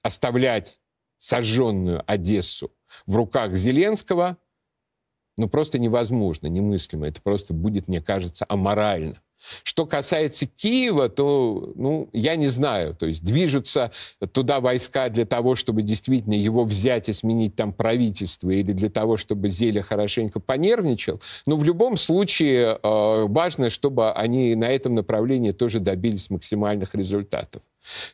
оставлять 0.06 0.80
сожженную 1.18 2.02
Одессу 2.06 2.72
в 3.06 3.16
руках 3.16 3.54
Зеленского, 3.54 4.38
ну, 5.36 5.48
просто 5.48 5.78
невозможно, 5.78 6.46
немыслимо. 6.46 7.06
Это 7.08 7.20
просто 7.20 7.52
будет, 7.52 7.88
мне 7.88 8.00
кажется, 8.00 8.46
аморально. 8.48 9.20
Что 9.62 9.84
касается 9.84 10.46
Киева, 10.46 11.10
то, 11.10 11.72
ну, 11.74 12.08
я 12.14 12.36
не 12.36 12.48
знаю. 12.48 12.94
То 12.94 13.06
есть 13.06 13.22
движутся 13.22 13.92
туда 14.32 14.60
войска 14.60 15.10
для 15.10 15.26
того, 15.26 15.56
чтобы 15.56 15.82
действительно 15.82 16.32
его 16.32 16.64
взять 16.64 17.10
и 17.10 17.12
сменить 17.12 17.54
там 17.54 17.74
правительство, 17.74 18.48
или 18.48 18.72
для 18.72 18.88
того, 18.88 19.18
чтобы 19.18 19.50
Зеля 19.50 19.82
хорошенько 19.82 20.40
понервничал. 20.40 21.20
Но 21.44 21.56
в 21.56 21.64
любом 21.64 21.98
случае 21.98 22.78
э, 22.82 23.24
важно, 23.26 23.68
чтобы 23.68 24.10
они 24.12 24.54
на 24.54 24.70
этом 24.70 24.94
направлении 24.94 25.52
тоже 25.52 25.80
добились 25.80 26.30
максимальных 26.30 26.94
результатов. 26.94 27.62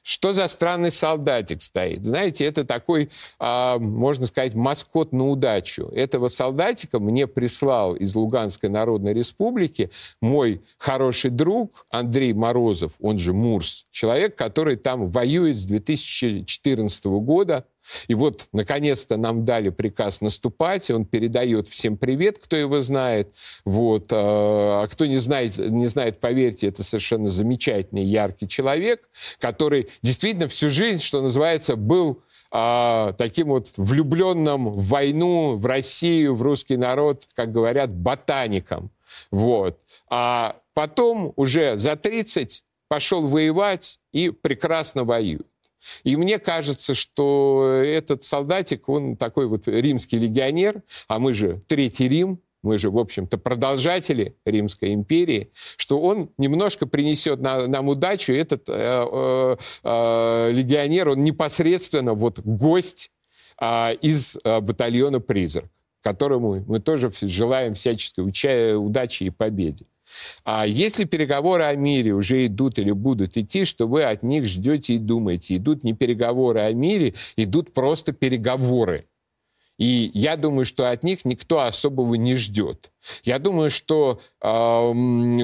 Что 0.03 0.33
за 0.33 0.49
странный 0.49 0.91
солдатик 0.91 1.63
стоит? 1.63 2.05
Знаете, 2.05 2.45
это 2.45 2.65
такой, 2.65 3.11
а, 3.39 3.79
можно 3.79 4.27
сказать, 4.27 4.55
маскот 4.55 5.13
на 5.13 5.29
удачу. 5.29 5.89
Этого 5.89 6.29
солдатика 6.29 6.99
мне 6.99 7.27
прислал 7.27 7.95
из 7.95 8.15
Луганской 8.15 8.69
Народной 8.69 9.15
Республики 9.15 9.91
мой 10.21 10.63
хороший 10.79 11.31
друг 11.31 11.87
Андрей 11.91 12.33
Морозов, 12.33 12.97
он 13.01 13.19
же 13.19 13.33
Мурс, 13.33 13.87
человек, 13.91 14.37
который 14.37 14.77
там 14.77 15.11
воюет 15.11 15.57
с 15.57 15.65
2014 15.65 17.05
года, 17.07 17.67
и 18.09 18.14
вот, 18.14 18.49
наконец-то, 18.53 19.16
нам 19.16 19.45
дали 19.45 19.71
приказ 19.71 20.21
наступать, 20.21 20.90
и 20.90 20.92
он 20.92 21.05
передает 21.05 21.68
всем 21.68 21.97
привет, 21.97 22.38
кто 22.38 22.57
его 22.57 22.81
знает. 22.83 23.35
Вот. 23.64 24.07
А, 24.11 24.83
а 24.83 24.88
кто 24.88 25.07
не 25.07 25.18
знает, 25.18 25.57
не 25.57 25.87
знает, 25.87 26.21
поверьте, 26.21 26.68
это 26.68 26.85
совершенно 26.85 27.31
замечательный, 27.31 28.05
яркий 28.05 28.49
человек, 28.49 29.09
который 29.38 29.88
действительно 30.03 30.49
всю 30.49 30.68
жизнь, 30.71 31.03
что 31.03 31.23
называется, 31.23 31.77
был 31.77 32.23
а, 32.51 33.12
таким 33.14 33.49
вот 33.49 33.73
влюбленным 33.77 34.71
в 34.71 34.87
войну, 34.87 35.57
в 35.57 35.66
Россию, 35.66 36.35
в 36.35 36.42
русский 36.42 36.77
народ, 36.77 37.29
как 37.35 37.53
говорят, 37.53 37.90
ботаником. 37.95 38.90
Вот. 39.31 39.79
А 40.09 40.57
потом 40.75 41.33
уже 41.37 41.77
за 41.77 41.97
30 41.97 42.64
пошел 42.88 43.27
воевать 43.27 44.01
и 44.12 44.31
прекрасно 44.31 45.05
воюет. 45.05 45.47
И 46.05 46.16
мне 46.16 46.38
кажется, 46.38 46.95
что 46.95 47.81
этот 47.85 48.25
солдатик, 48.25 48.88
он 48.88 49.16
такой 49.16 49.47
вот 49.47 49.68
римский 49.68 50.18
легионер, 50.18 50.83
а 51.09 51.18
мы 51.18 51.33
же 51.33 51.62
Третий 51.66 52.09
Рим, 52.09 52.40
мы 52.62 52.79
же, 52.79 52.90
в 52.90 52.99
общем-то, 52.99 53.38
продолжатели 53.38 54.37
Римской 54.45 54.95
империи, 54.95 55.51
что 55.77 56.01
он 56.01 56.31
немножко 56.38 56.87
принесет 56.87 57.40
на, 57.40 57.66
нам 57.66 57.88
удачу. 57.88 58.33
Этот 58.33 58.68
э, 58.68 58.73
э, 58.73 59.57
э, 59.83 60.51
легионер, 60.53 61.11
он 61.11 61.25
непосредственно 61.25 62.14
вот 62.14 62.38
гость 62.40 63.11
э, 63.61 63.95
из 63.97 64.38
э, 64.45 64.61
батальона 64.61 65.18
«Призрак», 65.18 65.71
которому 66.03 66.64
мы 66.66 66.79
тоже 66.79 67.12
желаем 67.21 67.75
всяческой 67.75 68.25
удачи 68.77 69.25
и 69.25 69.31
победе. 69.31 69.87
А 70.44 70.66
если 70.66 71.05
переговоры 71.05 71.64
о 71.64 71.75
мире 71.75 72.12
уже 72.12 72.46
идут 72.46 72.79
или 72.79 72.90
будут 72.92 73.37
идти, 73.37 73.64
что 73.64 73.87
вы 73.87 74.05
от 74.05 74.22
них 74.22 74.46
ждете 74.46 74.94
и 74.94 74.98
думаете? 74.98 75.57
Идут 75.57 75.85
не 75.85 75.92
переговоры 75.94 76.61
о 76.61 76.72
мире, 76.72 77.14
идут 77.37 77.72
просто 77.72 78.12
переговоры. 78.12 79.07
И 79.79 80.11
я 80.14 80.37
думаю, 80.37 80.64
что 80.64 80.90
от 80.90 81.03
них 81.03 81.25
никто 81.25 81.61
особого 81.61 82.14
не 82.14 82.37
ждет. 82.37 82.92
Я 83.25 83.38
думаю, 83.38 83.70
что, 83.70 84.20
э, 84.40 84.92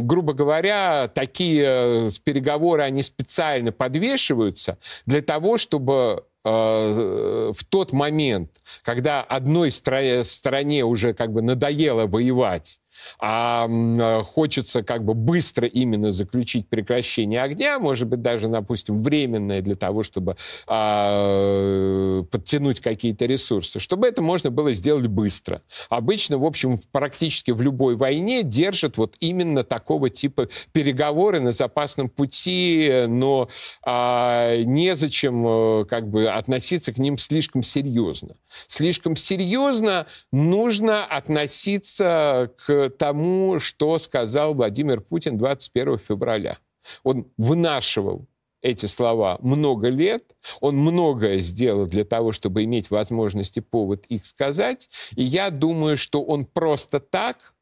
грубо 0.01 0.33
говоря, 0.33 1.09
такие 1.09 1.65
э, 1.67 2.11
переговоры, 2.23 2.83
они 2.83 3.03
специально 3.03 3.73
подвешиваются 3.73 4.79
для 5.07 5.23
того, 5.23 5.59
чтобы 5.59 6.25
э, 6.45 7.53
в 7.53 7.65
тот 7.69 7.93
момент, 7.93 8.51
когда 8.83 9.23
одной 9.23 9.73
стороне 9.73 10.85
уже 10.85 11.15
как 11.15 11.33
бы 11.33 11.43
надоело 11.43 12.07
воевать, 12.07 12.81
а 13.19 13.69
э, 13.69 14.23
хочется 14.23 14.83
как 14.83 15.05
бы 15.05 15.15
быстро 15.15 15.67
именно 15.67 16.13
заключить 16.13 16.69
прекращение 16.69 17.43
огня, 17.43 17.79
может 17.79 18.09
быть, 18.09 18.23
даже, 18.23 18.49
допустим, 18.49 19.03
временное 19.03 19.61
для 19.63 19.77
того, 19.77 20.03
чтобы 20.03 20.37
а, 20.67 22.23
подтянуть 22.31 22.81
какие-то 22.81 23.27
ресурсы, 23.27 23.81
чтобы 23.81 24.07
это 24.07 24.23
можно 24.23 24.51
было 24.51 24.73
сделать 24.73 25.07
быстро. 25.07 25.63
Обычно, 25.89 26.39
в 26.39 26.45
общем, 26.45 26.81
практически 26.93 27.51
в 27.51 27.63
любой 27.63 27.97
войне 27.97 28.43
держат 28.43 28.97
вот 28.97 29.17
именно 29.21 29.65
такого 29.65 30.11
типа 30.11 30.49
переговоры 30.73 31.41
на 31.41 31.53
запасном 31.53 32.09
пути, 32.09 33.05
но 33.09 33.49
а, 33.83 34.57
незачем 34.63 35.47
э, 35.47 35.85
как 35.87 36.09
бы 36.09 36.29
относиться 36.29 36.93
к 36.93 36.99
ним 36.99 37.19
слишком 37.19 37.63
серьезно. 37.63 38.35
Слишком 38.67 39.17
серьезно 39.17 40.07
нужно 40.33 41.05
относиться 41.05 42.51
к 42.65 42.88
тому, 42.91 43.59
что 43.59 43.99
сказал 43.99 44.55
Владимир 44.55 45.01
Путин 45.01 45.39
21 45.39 45.99
февраля. 45.99 46.59
Он 47.03 47.31
вынашивал 47.37 48.27
эти 48.63 48.87
слова 48.87 49.39
много 49.41 49.89
лет. 49.89 50.35
Он 50.61 50.77
многое 50.77 51.39
сделал 51.39 51.87
для 51.87 52.05
того, 52.05 52.33
чтобы 52.33 52.65
иметь 52.65 52.91
возможность 52.91 53.57
и 53.57 53.61
повод 53.61 54.07
их 54.07 54.27
сказать. 54.27 54.89
И 55.15 55.23
я 55.23 55.51
думаю, 55.51 55.97
что 55.97 56.23
он 56.23 56.45
просто 56.45 57.01
так 57.01 57.55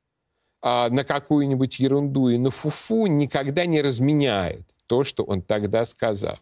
а, 0.62 0.88
на 0.88 1.04
какую-нибудь 1.04 1.78
ерунду 1.78 2.28
и 2.28 2.38
на 2.38 2.50
фуфу 2.50 3.06
никогда 3.06 3.66
не 3.66 3.82
разменяет 3.82 4.62
то, 4.86 5.04
что 5.04 5.24
он 5.24 5.42
тогда 5.42 5.84
сказал. 5.84 6.38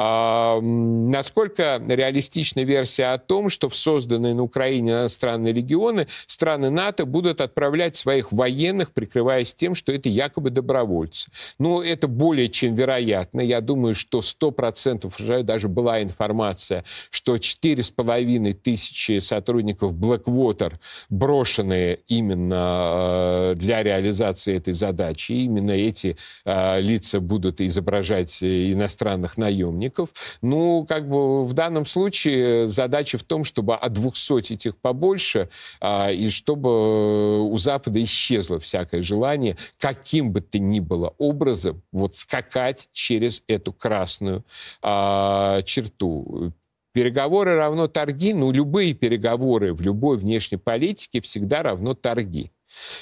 Насколько 0.00 1.78
реалистична 1.86 2.60
версия 2.60 3.12
о 3.12 3.18
том, 3.18 3.50
что 3.50 3.68
в 3.68 3.76
созданные 3.76 4.32
на 4.34 4.42
Украине 4.42 4.92
иностранные 4.92 5.52
регионы 5.52 6.06
страны 6.26 6.70
НАТО 6.70 7.04
будут 7.04 7.42
отправлять 7.42 7.96
своих 7.96 8.32
военных, 8.32 8.92
прикрываясь 8.92 9.54
тем, 9.54 9.74
что 9.74 9.92
это 9.92 10.08
якобы 10.08 10.48
добровольцы? 10.48 11.30
Ну, 11.58 11.82
это 11.82 12.08
более 12.08 12.48
чем 12.48 12.74
вероятно. 12.74 13.42
Я 13.42 13.60
думаю, 13.60 13.94
что 13.94 14.20
100% 14.20 15.12
уже 15.20 15.42
даже 15.42 15.68
была 15.68 16.02
информация, 16.02 16.82
что 17.10 17.36
4,5 17.36 18.54
тысячи 18.54 19.18
сотрудников 19.18 19.92
Blackwater 19.92 20.72
брошенные 21.10 21.98
именно 22.08 23.52
э, 23.52 23.54
для 23.56 23.82
реализации 23.82 24.56
этой 24.56 24.72
задачи. 24.72 25.32
Именно 25.32 25.72
эти 25.72 26.16
э, 26.46 26.80
лица 26.80 27.20
будут 27.20 27.60
изображать 27.60 28.42
э, 28.42 28.72
иностранных 28.72 29.36
наемников 29.36 29.89
союзников. 29.90 30.10
Ну, 30.42 30.86
как 30.88 31.08
бы 31.08 31.44
в 31.44 31.52
данном 31.52 31.86
случае 31.86 32.68
задача 32.68 33.18
в 33.18 33.22
том, 33.22 33.44
чтобы 33.44 33.74
от 33.74 33.92
200 33.92 34.52
этих 34.52 34.76
побольше, 34.76 35.48
а, 35.80 36.10
и 36.10 36.30
чтобы 36.30 37.42
у 37.42 37.58
Запада 37.58 38.02
исчезло 38.02 38.58
всякое 38.58 39.02
желание 39.02 39.56
каким 39.78 40.32
бы 40.32 40.40
то 40.40 40.58
ни 40.58 40.80
было 40.80 41.14
образом 41.18 41.82
вот 41.92 42.14
скакать 42.14 42.88
через 42.92 43.42
эту 43.48 43.72
красную 43.72 44.44
а, 44.82 45.62
черту. 45.62 46.52
Переговоры 46.92 47.54
равно 47.54 47.86
торги, 47.86 48.34
ну, 48.34 48.50
любые 48.50 48.94
переговоры 48.94 49.72
в 49.72 49.80
любой 49.80 50.16
внешней 50.16 50.58
политике 50.58 51.20
всегда 51.20 51.62
равно 51.62 51.94
торги. 51.94 52.50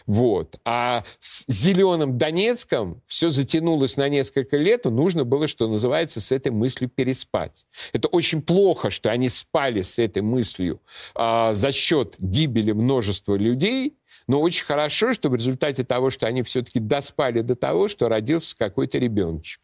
Вот. 0.06 0.58
А 0.64 1.04
с 1.20 1.44
зеленым 1.48 2.18
Донецком 2.18 3.02
все 3.06 3.30
затянулось 3.30 3.96
на 3.96 4.08
несколько 4.08 4.56
лет, 4.56 4.86
и 4.86 4.90
нужно 4.90 5.24
было, 5.24 5.48
что 5.48 5.68
называется, 5.68 6.20
с 6.20 6.32
этой 6.32 6.52
мыслью 6.52 6.90
переспать. 6.90 7.66
Это 7.92 8.08
очень 8.08 8.42
плохо, 8.42 8.90
что 8.90 9.10
они 9.10 9.28
спали 9.28 9.82
с 9.82 9.98
этой 9.98 10.22
мыслью 10.22 10.80
а, 11.14 11.54
за 11.54 11.72
счет 11.72 12.14
гибели 12.18 12.72
множества 12.72 13.34
людей, 13.34 13.96
но 14.26 14.40
очень 14.40 14.64
хорошо, 14.64 15.14
что 15.14 15.30
в 15.30 15.34
результате 15.34 15.84
того, 15.84 16.10
что 16.10 16.26
они 16.26 16.42
все-таки 16.42 16.80
доспали 16.80 17.40
до 17.40 17.56
того, 17.56 17.88
что 17.88 18.08
родился 18.08 18.56
какой-то 18.56 18.98
ребеночек. 18.98 19.60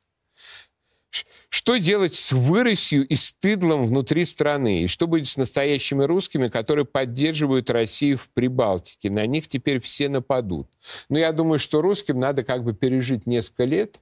Что 1.48 1.76
делать 1.76 2.14
с 2.14 2.32
выросью 2.32 3.06
и 3.06 3.14
стыдлом 3.14 3.86
внутри 3.86 4.24
страны? 4.24 4.82
И 4.82 4.86
что 4.86 5.06
будет 5.06 5.26
с 5.26 5.36
настоящими 5.36 6.04
русскими, 6.04 6.48
которые 6.48 6.84
поддерживают 6.84 7.70
Россию 7.70 8.18
в 8.18 8.30
Прибалтике? 8.30 9.10
На 9.10 9.26
них 9.26 9.48
теперь 9.48 9.80
все 9.80 10.08
нападут. 10.08 10.68
Но 11.08 11.18
я 11.18 11.32
думаю, 11.32 11.58
что 11.58 11.80
русским 11.80 12.18
надо 12.18 12.44
как 12.44 12.64
бы 12.64 12.74
пережить 12.74 13.26
несколько 13.26 13.64
лет, 13.64 13.98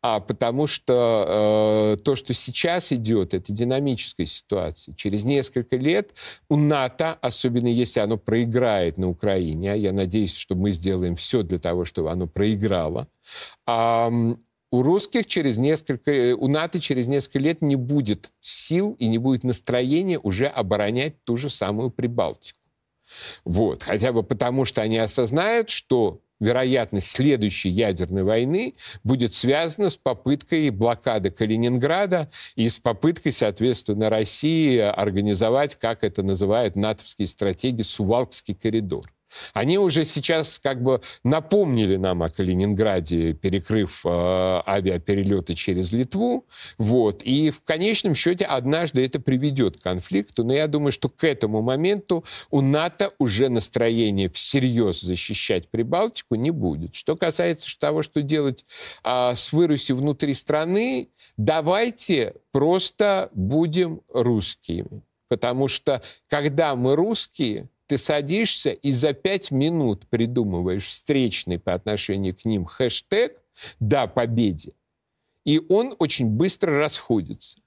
а 0.00 0.20
потому 0.20 0.66
что 0.66 1.94
э, 1.96 2.02
то, 2.02 2.16
что 2.16 2.34
сейчас 2.34 2.92
идет, 2.92 3.34
это 3.34 3.52
динамическая 3.52 4.26
ситуация. 4.26 4.94
Через 4.94 5.24
несколько 5.24 5.76
лет 5.76 6.12
у 6.48 6.56
НАТО, 6.56 7.16
особенно 7.20 7.68
если 7.68 8.00
оно 8.00 8.18
проиграет 8.18 8.98
на 8.98 9.08
Украине, 9.08 9.72
а 9.72 9.76
я 9.76 9.92
надеюсь, 9.92 10.34
что 10.34 10.54
мы 10.54 10.72
сделаем 10.72 11.14
все 11.14 11.42
для 11.42 11.58
того, 11.58 11.84
чтобы 11.84 12.10
оно 12.10 12.26
проиграло, 12.26 13.08
э, 13.66 14.34
у 14.72 14.82
русских 14.82 15.26
через 15.26 15.58
несколько, 15.58 16.34
у 16.34 16.48
НАТО 16.48 16.80
через 16.80 17.06
несколько 17.06 17.38
лет 17.38 17.60
не 17.60 17.76
будет 17.76 18.30
сил 18.40 18.96
и 18.98 19.06
не 19.06 19.18
будет 19.18 19.44
настроения 19.44 20.18
уже 20.18 20.46
оборонять 20.46 21.22
ту 21.24 21.36
же 21.36 21.50
самую 21.50 21.90
Прибалтику. 21.90 22.58
Вот. 23.44 23.82
Хотя 23.82 24.12
бы 24.12 24.22
потому, 24.22 24.64
что 24.64 24.80
они 24.80 24.96
осознают, 24.96 25.68
что 25.68 26.22
вероятность 26.40 27.08
следующей 27.08 27.68
ядерной 27.68 28.22
войны 28.24 28.74
будет 29.04 29.34
связана 29.34 29.90
с 29.90 29.98
попыткой 29.98 30.70
блокады 30.70 31.30
Калининграда 31.30 32.30
и 32.56 32.66
с 32.66 32.78
попыткой, 32.78 33.32
соответственно, 33.32 34.08
России 34.08 34.78
организовать, 34.78 35.76
как 35.76 36.02
это 36.02 36.22
называют 36.22 36.76
натовские 36.76 37.28
стратегии, 37.28 37.82
Сувалкский 37.82 38.54
коридор. 38.54 39.12
Они 39.52 39.78
уже 39.78 40.04
сейчас 40.04 40.58
как 40.58 40.82
бы 40.82 41.00
напомнили 41.24 41.96
нам 41.96 42.22
о 42.22 42.28
Калининграде, 42.28 43.32
перекрыв 43.34 44.00
э, 44.04 44.08
авиаперелеты 44.08 45.54
через 45.54 45.92
Литву. 45.92 46.46
Вот. 46.78 47.22
И 47.22 47.50
в 47.50 47.62
конечном 47.62 48.14
счете 48.14 48.44
однажды 48.44 49.04
это 49.04 49.20
приведет 49.20 49.78
к 49.78 49.82
конфликту. 49.82 50.44
Но 50.44 50.52
я 50.52 50.66
думаю, 50.66 50.92
что 50.92 51.08
к 51.08 51.24
этому 51.24 51.62
моменту 51.62 52.24
у 52.50 52.60
НАТО 52.60 53.12
уже 53.18 53.48
настроение 53.48 54.30
всерьез 54.30 55.00
защищать 55.00 55.68
Прибалтику 55.68 56.34
не 56.34 56.50
будет. 56.50 56.94
Что 56.94 57.16
касается 57.16 57.68
того, 57.78 58.02
что 58.02 58.22
делать 58.22 58.64
э, 59.04 59.32
с 59.34 59.52
вырусью 59.52 59.96
внутри 59.96 60.34
страны, 60.34 61.08
давайте 61.36 62.34
просто 62.52 63.30
будем 63.34 64.00
русскими. 64.08 65.02
Потому 65.28 65.66
что 65.68 66.02
когда 66.28 66.76
мы 66.76 66.94
русские, 66.94 67.68
ты 67.86 67.98
садишься 67.98 68.70
и 68.70 68.92
за 68.92 69.12
пять 69.12 69.50
минут 69.50 70.06
придумываешь 70.08 70.86
встречный 70.86 71.58
по 71.58 71.74
отношению 71.74 72.34
к 72.34 72.44
ним 72.44 72.64
хэштег 72.64 73.40
«Да, 73.80 74.06
победе». 74.06 74.72
И 75.44 75.60
он 75.68 75.94
очень 75.98 76.26
быстро 76.26 76.78
расходится. 76.78 77.58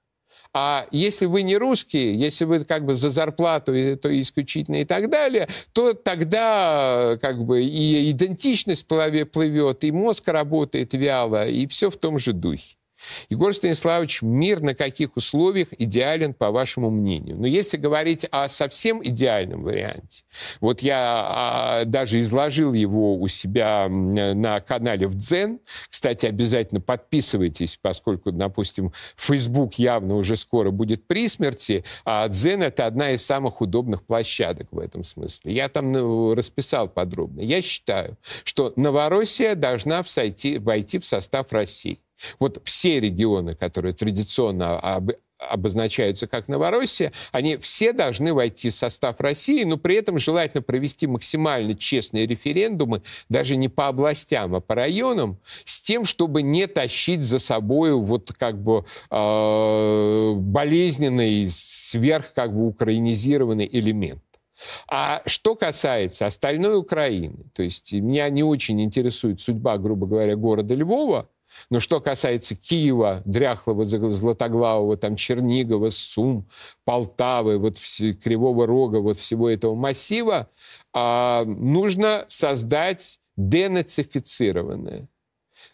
А 0.52 0.86
если 0.90 1.26
вы 1.26 1.42
не 1.42 1.56
русские, 1.56 2.18
если 2.18 2.44
вы 2.44 2.64
как 2.64 2.86
бы 2.86 2.94
за 2.94 3.10
зарплату, 3.10 3.72
то 3.98 4.20
исключительно 4.20 4.76
и 4.76 4.84
так 4.84 5.10
далее, 5.10 5.48
то 5.72 5.92
тогда 5.92 7.18
как 7.20 7.44
бы 7.44 7.62
и 7.62 8.10
идентичность 8.10 8.86
плывет, 8.86 9.84
и 9.84 9.92
мозг 9.92 10.28
работает 10.28 10.94
вяло, 10.94 11.46
и 11.46 11.66
все 11.66 11.90
в 11.90 11.96
том 11.98 12.18
же 12.18 12.32
духе. 12.32 12.76
Егор 13.28 13.54
Станиславович, 13.54 14.22
мир 14.22 14.60
на 14.60 14.74
каких 14.74 15.16
условиях 15.16 15.68
идеален, 15.78 16.34
по 16.34 16.50
вашему 16.50 16.90
мнению? 16.90 17.36
Но 17.36 17.46
если 17.46 17.76
говорить 17.76 18.26
о 18.30 18.48
совсем 18.48 19.04
идеальном 19.04 19.62
варианте, 19.62 20.24
вот 20.60 20.80
я 20.80 20.96
а, 20.98 21.84
даже 21.84 22.20
изложил 22.20 22.72
его 22.72 23.16
у 23.16 23.28
себя 23.28 23.88
на 23.88 24.60
канале 24.60 25.06
в 25.06 25.14
Дзен. 25.14 25.60
Кстати, 25.88 26.26
обязательно 26.26 26.80
подписывайтесь, 26.80 27.78
поскольку, 27.80 28.32
допустим, 28.32 28.92
Facebook 29.16 29.74
явно 29.74 30.16
уже 30.16 30.36
скоро 30.36 30.70
будет 30.70 31.06
при 31.06 31.28
смерти, 31.28 31.84
а 32.04 32.28
Дзен— 32.28 32.62
это 32.64 32.86
одна 32.86 33.12
из 33.12 33.24
самых 33.24 33.60
удобных 33.60 34.04
площадок 34.04 34.68
в 34.70 34.78
этом 34.78 35.04
смысле. 35.04 35.52
Я 35.52 35.68
там 35.68 35.92
ну, 35.92 36.34
расписал 36.34 36.88
подробно. 36.88 37.40
Я 37.40 37.62
считаю, 37.62 38.16
что 38.44 38.72
Новороссия 38.76 39.54
должна 39.54 40.02
всойти, 40.02 40.58
войти 40.58 40.98
в 40.98 41.06
состав 41.06 41.52
России. 41.52 41.98
Вот 42.38 42.60
все 42.64 43.00
регионы, 43.00 43.54
которые 43.54 43.92
традиционно 43.94 44.78
об, 44.78 45.10
обозначаются 45.38 46.26
как 46.26 46.48
Новороссия, 46.48 47.12
они 47.32 47.56
все 47.58 47.92
должны 47.92 48.32
войти 48.32 48.70
в 48.70 48.74
состав 48.74 49.20
России, 49.20 49.64
но 49.64 49.76
при 49.76 49.96
этом 49.96 50.18
желательно 50.18 50.62
провести 50.62 51.06
максимально 51.06 51.74
честные 51.74 52.26
референдумы, 52.26 53.02
даже 53.28 53.56
не 53.56 53.68
по 53.68 53.88
областям, 53.88 54.54
а 54.54 54.60
по 54.60 54.74
районам, 54.74 55.38
с 55.64 55.80
тем, 55.80 56.04
чтобы 56.04 56.42
не 56.42 56.66
тащить 56.66 57.22
за 57.22 57.38
собой 57.38 57.92
вот 57.92 58.32
как 58.32 58.60
бы 58.62 58.84
э, 59.10 60.32
болезненный, 60.34 61.48
сверх 61.52 62.32
как 62.34 62.54
бы 62.54 62.66
украинизированный 62.66 63.68
элемент. 63.70 64.22
А 64.88 65.22
что 65.26 65.54
касается 65.54 66.24
остальной 66.24 66.78
Украины, 66.78 67.44
то 67.52 67.62
есть 67.62 67.92
меня 67.92 68.28
не 68.30 68.42
очень 68.42 68.80
интересует 68.80 69.38
судьба, 69.38 69.76
грубо 69.76 70.06
говоря, 70.06 70.34
города 70.34 70.74
Львова, 70.74 71.28
но 71.70 71.80
что 71.80 72.00
касается 72.00 72.54
Киева, 72.54 73.22
Дряхлого, 73.24 73.84
Златоглавого, 73.84 74.96
там, 74.96 75.16
Чернигова, 75.16 75.90
Сум, 75.90 76.46
Полтавы, 76.84 77.58
вот 77.58 77.76
Кривого 78.22 78.66
Рога, 78.66 78.98
вот 78.98 79.18
всего 79.18 79.48
этого 79.48 79.74
массива, 79.74 80.48
а, 80.92 81.44
нужно 81.44 82.26
создать 82.28 83.18
денацифицированное 83.36 85.08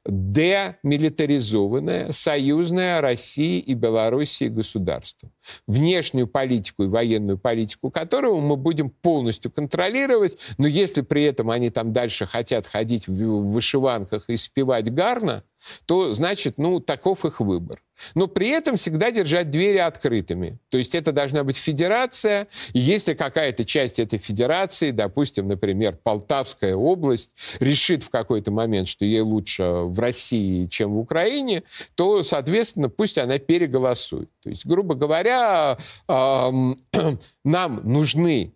демилитаризованное 0.05 2.13
союзное 2.13 3.01
России 3.01 3.61
и 3.61 3.75
Белоруссии 3.75 4.49
государство. 4.49 5.31
Внешнюю 5.67 6.27
политику 6.27 6.85
и 6.85 6.89
военную 6.89 7.39
политику 7.39 7.91
которого 7.91 8.41
мы 8.41 8.57
будем 8.57 8.91
полностью 8.91 9.51
контролировать, 9.51 10.39
но 10.59 10.67
если 10.67 11.03
при 11.03 11.25
этом 11.25 11.51
они 11.51 11.71
там 11.71 11.93
дальше 11.93 12.27
хотят 12.27 12.67
ходить 12.67 13.07
в 13.07 13.53
вышиванках 13.53 14.25
и 14.29 14.37
спевать 14.37 14.93
гарно, 14.93 15.45
то 15.87 16.13
значит, 16.15 16.59
ну, 16.59 16.81
таков 16.81 17.25
их 17.25 17.41
выбор. 17.41 17.83
Но 18.15 18.27
при 18.27 18.49
этом 18.49 18.77
всегда 18.77 19.11
держать 19.11 19.51
двери 19.51 19.79
открытыми. 19.79 20.59
То 20.71 20.79
есть 20.79 20.95
это 20.95 21.13
должна 21.13 21.45
быть 21.45 21.57
федерация, 21.57 22.49
и 22.73 22.81
если 22.81 23.15
какая-то 23.15 23.65
часть 23.65 23.99
этой 23.99 24.19
федерации, 24.19 24.91
допустим, 24.91 25.49
например, 25.49 25.99
Полтавская 26.03 26.75
область, 26.75 27.31
решит 27.61 28.03
в 28.03 28.11
какой-то 28.11 28.51
момент, 28.51 28.89
что 28.89 29.05
ей 29.05 29.21
лучше 29.21 29.63
в 29.63 29.99
России, 29.99 30.67
чем 30.67 30.95
в 30.95 30.99
Украине, 30.99 31.63
то, 31.95 32.23
соответственно, 32.23 32.89
пусть 32.89 33.19
она 33.19 33.39
переголосует. 33.39 34.31
То 34.43 34.49
есть, 34.49 34.67
грубо 34.67 34.95
говоря, 34.95 35.79
нам 36.09 37.81
нужны 37.85 38.53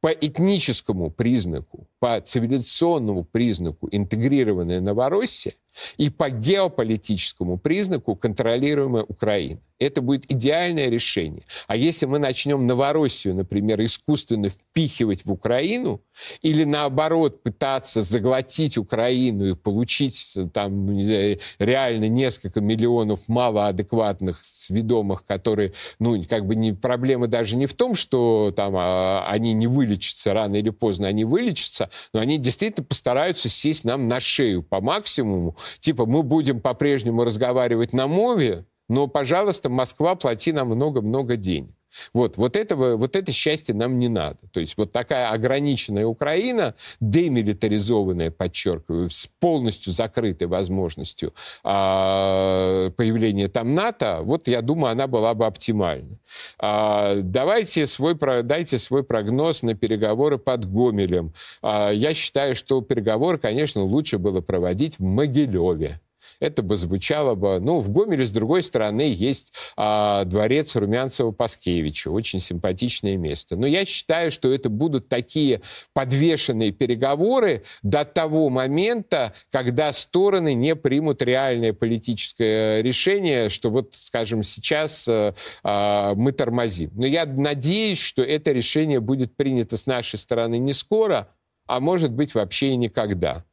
по 0.00 0.08
этническому 0.08 1.10
признаку, 1.10 1.88
по 2.04 2.20
цивилизационному 2.20 3.24
признаку 3.24 3.88
интегрированная 3.90 4.82
Новороссия 4.82 5.54
и 5.96 6.10
по 6.10 6.28
геополитическому 6.28 7.56
признаку 7.56 8.14
контролируемая 8.14 9.04
Украина. 9.04 9.60
Это 9.80 10.02
будет 10.02 10.30
идеальное 10.30 10.88
решение. 10.88 11.42
А 11.66 11.76
если 11.76 12.06
мы 12.06 12.18
начнем 12.18 12.66
Новороссию, 12.66 13.34
например, 13.34 13.82
искусственно 13.82 14.48
впихивать 14.48 15.24
в 15.24 15.32
Украину, 15.32 16.00
или 16.42 16.62
наоборот 16.62 17.42
пытаться 17.42 18.02
заглотить 18.02 18.78
Украину 18.78 19.46
и 19.46 19.54
получить 19.56 20.38
там, 20.52 20.86
ну, 20.86 20.92
не 20.92 21.04
знаю, 21.04 21.38
реально 21.58 22.08
несколько 22.08 22.60
миллионов 22.60 23.28
малоадекватных 23.28 24.44
сведомых, 24.44 25.24
которые, 25.26 25.72
ну, 25.98 26.22
как 26.22 26.46
бы 26.46 26.54
не, 26.54 26.72
проблема 26.72 27.26
даже 27.26 27.56
не 27.56 27.66
в 27.66 27.74
том, 27.74 27.96
что 27.96 28.52
там 28.54 28.74
а, 28.76 29.26
они 29.28 29.52
не 29.54 29.66
вылечатся 29.66 30.32
рано 30.34 30.54
или 30.54 30.70
поздно, 30.70 31.08
они 31.08 31.24
вылечатся, 31.24 31.90
но 32.12 32.20
они 32.20 32.38
действительно 32.38 32.86
постараются 32.86 33.48
сесть 33.48 33.84
нам 33.84 34.08
на 34.08 34.20
шею 34.20 34.62
по 34.62 34.80
максимуму. 34.80 35.56
Типа 35.80 36.06
мы 36.06 36.22
будем 36.22 36.60
по-прежнему 36.60 37.24
разговаривать 37.24 37.92
на 37.92 38.06
мове, 38.06 38.66
но, 38.88 39.06
пожалуйста, 39.06 39.70
Москва, 39.70 40.14
плати 40.14 40.52
нам 40.52 40.68
много-много 40.68 41.36
денег. 41.36 41.74
Вот, 42.12 42.36
вот, 42.36 42.56
этого, 42.56 42.96
вот 42.96 43.16
это 43.16 43.32
счастье 43.32 43.74
нам 43.74 43.98
не 43.98 44.08
надо. 44.08 44.38
То 44.52 44.60
есть 44.60 44.76
вот 44.76 44.92
такая 44.92 45.30
ограниченная 45.30 46.06
Украина, 46.06 46.74
демилитаризованная, 47.00 48.30
подчеркиваю, 48.30 49.10
с 49.10 49.26
полностью 49.26 49.92
закрытой 49.92 50.46
возможностью 50.46 51.34
а, 51.62 52.90
появления 52.90 53.48
там 53.48 53.74
НАТО, 53.74 54.20
вот 54.22 54.48
я 54.48 54.62
думаю, 54.62 54.92
она 54.92 55.06
была 55.06 55.34
бы 55.34 55.46
оптимальна. 55.46 56.18
А, 56.58 57.16
давайте 57.16 57.86
свой, 57.86 58.14
дайте 58.42 58.78
свой 58.78 59.04
прогноз 59.04 59.62
на 59.62 59.74
переговоры 59.74 60.38
под 60.38 60.70
Гомелем. 60.70 61.32
А, 61.62 61.90
я 61.90 62.14
считаю, 62.14 62.56
что 62.56 62.80
переговоры, 62.80 63.38
конечно, 63.38 63.82
лучше 63.82 64.18
было 64.18 64.40
проводить 64.40 64.98
в 64.98 65.02
Могилеве 65.02 66.00
это 66.40 66.62
бы 66.62 66.76
звучало 66.76 67.34
бы... 67.34 67.60
Ну, 67.60 67.80
в 67.80 67.90
Гомеле, 67.90 68.26
с 68.26 68.30
другой 68.30 68.62
стороны, 68.62 69.02
есть 69.02 69.52
а, 69.76 70.24
дворец 70.24 70.76
Румянцева-Паскевича, 70.76 72.10
очень 72.10 72.40
симпатичное 72.40 73.16
место. 73.16 73.56
Но 73.56 73.66
я 73.66 73.84
считаю, 73.84 74.30
что 74.30 74.52
это 74.52 74.68
будут 74.68 75.08
такие 75.08 75.60
подвешенные 75.92 76.72
переговоры 76.72 77.62
до 77.82 78.04
того 78.04 78.48
момента, 78.50 79.32
когда 79.50 79.92
стороны 79.92 80.54
не 80.54 80.76
примут 80.76 81.22
реальное 81.22 81.72
политическое 81.72 82.82
решение, 82.82 83.48
что 83.50 83.70
вот, 83.70 83.94
скажем, 83.94 84.42
сейчас 84.42 85.06
а, 85.08 85.34
а, 85.62 86.14
мы 86.14 86.32
тормозим. 86.32 86.90
Но 86.94 87.06
я 87.06 87.26
надеюсь, 87.26 87.98
что 88.00 88.22
это 88.22 88.52
решение 88.52 89.00
будет 89.00 89.36
принято 89.36 89.76
с 89.76 89.86
нашей 89.86 90.18
стороны 90.18 90.58
не 90.58 90.72
скоро, 90.72 91.28
а 91.66 91.80
может 91.80 92.12
быть 92.12 92.34
вообще 92.34 92.70
и 92.70 92.76
никогда. 92.76 93.44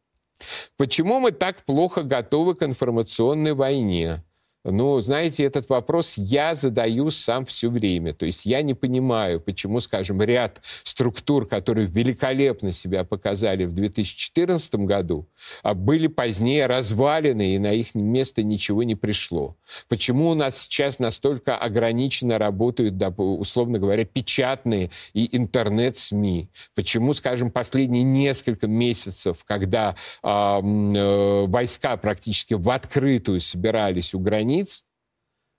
Почему 0.77 1.19
мы 1.19 1.31
так 1.31 1.63
плохо 1.65 2.03
готовы 2.03 2.55
к 2.55 2.63
информационной 2.63 3.53
войне? 3.53 4.23
Ну, 4.63 4.99
знаете, 4.99 5.43
этот 5.43 5.69
вопрос 5.69 6.15
я 6.17 6.53
задаю 6.53 7.09
сам 7.09 7.45
все 7.45 7.69
время. 7.69 8.13
То 8.13 8.27
есть 8.27 8.45
я 8.45 8.61
не 8.61 8.75
понимаю, 8.75 9.41
почему, 9.41 9.79
скажем, 9.79 10.21
ряд 10.21 10.61
структур, 10.83 11.47
которые 11.47 11.87
великолепно 11.87 12.71
себя 12.71 13.03
показали 13.03 13.65
в 13.65 13.73
2014 13.73 14.75
году, 14.75 15.27
а 15.63 15.73
были 15.73 16.05
позднее 16.05 16.67
развалены, 16.67 17.55
и 17.55 17.59
на 17.59 17.73
их 17.73 17.95
место 17.95 18.43
ничего 18.43 18.83
не 18.83 18.95
пришло. 18.95 19.57
Почему 19.87 20.29
у 20.29 20.35
нас 20.35 20.59
сейчас 20.59 20.99
настолько 20.99 21.57
ограниченно 21.57 22.37
работают, 22.37 23.01
условно 23.17 23.79
говоря, 23.79 24.05
печатные 24.05 24.91
и 25.13 25.35
интернет-СМИ? 25.35 26.51
Почему, 26.75 27.15
скажем, 27.15 27.49
последние 27.49 28.03
несколько 28.03 28.67
месяцев, 28.67 29.43
когда 29.43 29.95
э, 30.21 31.45
войска 31.47 31.97
практически 31.97 32.53
в 32.53 32.69
открытую 32.69 33.41
собирались 33.41 34.13
у 34.13 34.19
границ, 34.19 34.50
границ, 34.51 34.83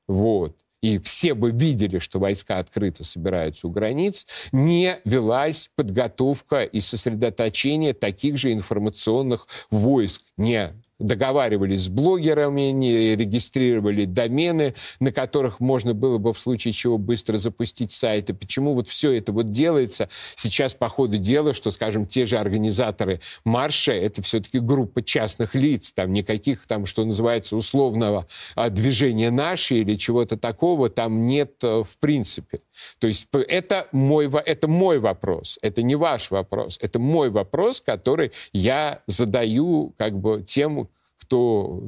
вот, 0.09 0.57
и 0.82 0.99
все 0.99 1.34
бы 1.34 1.53
видели, 1.53 1.99
что 1.99 2.18
войска 2.18 2.59
открыто 2.59 3.05
собираются 3.05 3.68
у 3.68 3.70
границ, 3.70 4.26
не 4.51 4.99
велась 5.05 5.70
подготовка 5.76 6.64
и 6.64 6.80
сосредоточение 6.80 7.95
таких 7.95 8.36
же 8.36 8.53
информационных 8.53 9.47
войск, 9.70 10.22
не 10.36 10.72
договаривались 11.03 11.84
с 11.84 11.88
блогерами, 11.88 12.70
не 12.70 13.16
регистрировали 13.16 14.05
домены, 14.05 14.74
на 15.00 15.12
которых 15.12 15.61
можно 15.61 15.94
было 15.94 16.18
бы 16.18 16.32
в 16.32 16.38
случае 16.38 16.72
чего 16.72 16.98
быстро 16.98 17.36
запустить 17.38 17.92
сайты. 17.92 18.34
Почему 18.34 18.74
вот 18.74 18.88
все 18.88 19.12
это 19.12 19.32
вот 19.32 19.50
делается 19.50 20.09
сейчас 20.36 20.74
по 20.74 20.88
ходу 20.88 21.18
дела, 21.18 21.55
что, 21.55 21.70
скажем, 21.70 22.07
те 22.07 22.26
же 22.26 22.36
организаторы 22.36 23.20
марша, 23.44 23.92
это 23.92 24.22
все-таки 24.22 24.59
группа 24.59 25.03
частных 25.03 25.55
лиц, 25.55 25.92
там 25.92 26.12
никаких 26.12 26.66
там, 26.66 26.86
что 26.86 27.05
называется, 27.05 27.57
условного 27.57 28.26
а, 28.55 28.70
движения 28.70 29.30
наши 29.30 29.76
или 29.76 29.96
чего-то 29.96 30.36
такого 30.36 30.88
там 30.88 31.26
нет 31.26 31.55
э, 31.62 31.82
в 31.82 31.96
принципе. 31.98 32.61
То 32.98 33.07
есть 33.07 33.28
это 33.32 33.88
мой, 33.92 34.30
это 34.44 34.68
мой 34.68 34.98
вопрос, 34.98 35.59
это 35.62 35.82
не 35.82 35.94
ваш 35.94 36.30
вопрос, 36.30 36.78
это 36.80 36.98
мой 36.98 37.30
вопрос, 37.30 37.80
который 37.80 38.32
я 38.53 39.03
задаю 39.07 39.94
как 39.98 40.18
бы 40.18 40.42
тем, 40.46 40.88
кто 41.23 41.83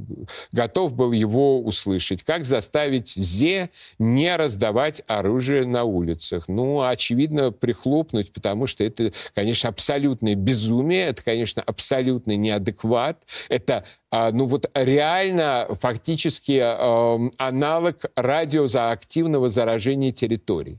готов 0.52 0.94
был 0.94 1.12
его 1.12 1.60
услышать. 1.60 2.22
Как 2.22 2.44
заставить 2.44 3.08
ЗЕ 3.08 3.70
не 3.98 4.34
раздавать 4.36 5.02
оружие 5.06 5.66
на 5.66 5.84
улицах? 5.84 6.48
Ну, 6.48 6.82
очевидно, 6.82 7.50
прихлопнуть, 7.50 8.32
потому 8.32 8.66
что 8.66 8.84
это, 8.84 9.12
конечно, 9.34 9.68
абсолютное 9.68 10.36
безумие, 10.36 11.08
это, 11.08 11.22
конечно, 11.22 11.62
абсолютный 11.62 12.36
неадекват, 12.36 13.22
это 13.48 13.84
а, 14.10 14.30
ну 14.30 14.46
вот 14.46 14.70
реально 14.74 15.66
фактически 15.80 16.60
э, 16.62 17.30
аналог 17.36 17.96
радиозаактивного 18.14 19.48
заражения 19.48 20.12
территорий. 20.12 20.78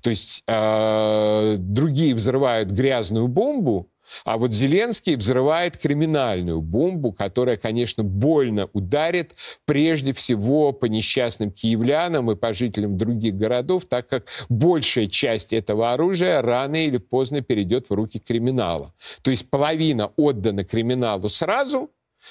То 0.00 0.10
есть 0.10 0.44
э, 0.46 1.56
другие 1.58 2.14
взрывают 2.14 2.70
грязную 2.70 3.26
бомбу, 3.26 3.90
а 4.24 4.36
вот 4.38 4.52
Зеленский 4.52 5.16
взрывает 5.16 5.76
криминальную 5.76 6.60
бомбу, 6.60 7.12
которая, 7.12 7.56
конечно, 7.56 8.04
больно 8.04 8.68
ударит 8.72 9.34
прежде 9.64 10.12
всего 10.12 10.72
по 10.72 10.86
несчастным 10.86 11.50
киевлянам 11.50 12.30
и 12.30 12.36
по 12.36 12.52
жителям 12.52 12.96
других 12.96 13.36
городов, 13.36 13.84
так 13.86 14.08
как 14.08 14.26
большая 14.48 15.06
часть 15.06 15.52
этого 15.52 15.92
оружия 15.92 16.42
рано 16.42 16.84
или 16.86 16.98
поздно 16.98 17.40
перейдет 17.40 17.90
в 17.90 17.94
руки 17.94 18.18
криминала. 18.18 18.94
То 19.22 19.30
есть 19.30 19.48
половина 19.50 20.12
отдана 20.16 20.64
криминалу 20.64 21.28
сразу, 21.28 21.90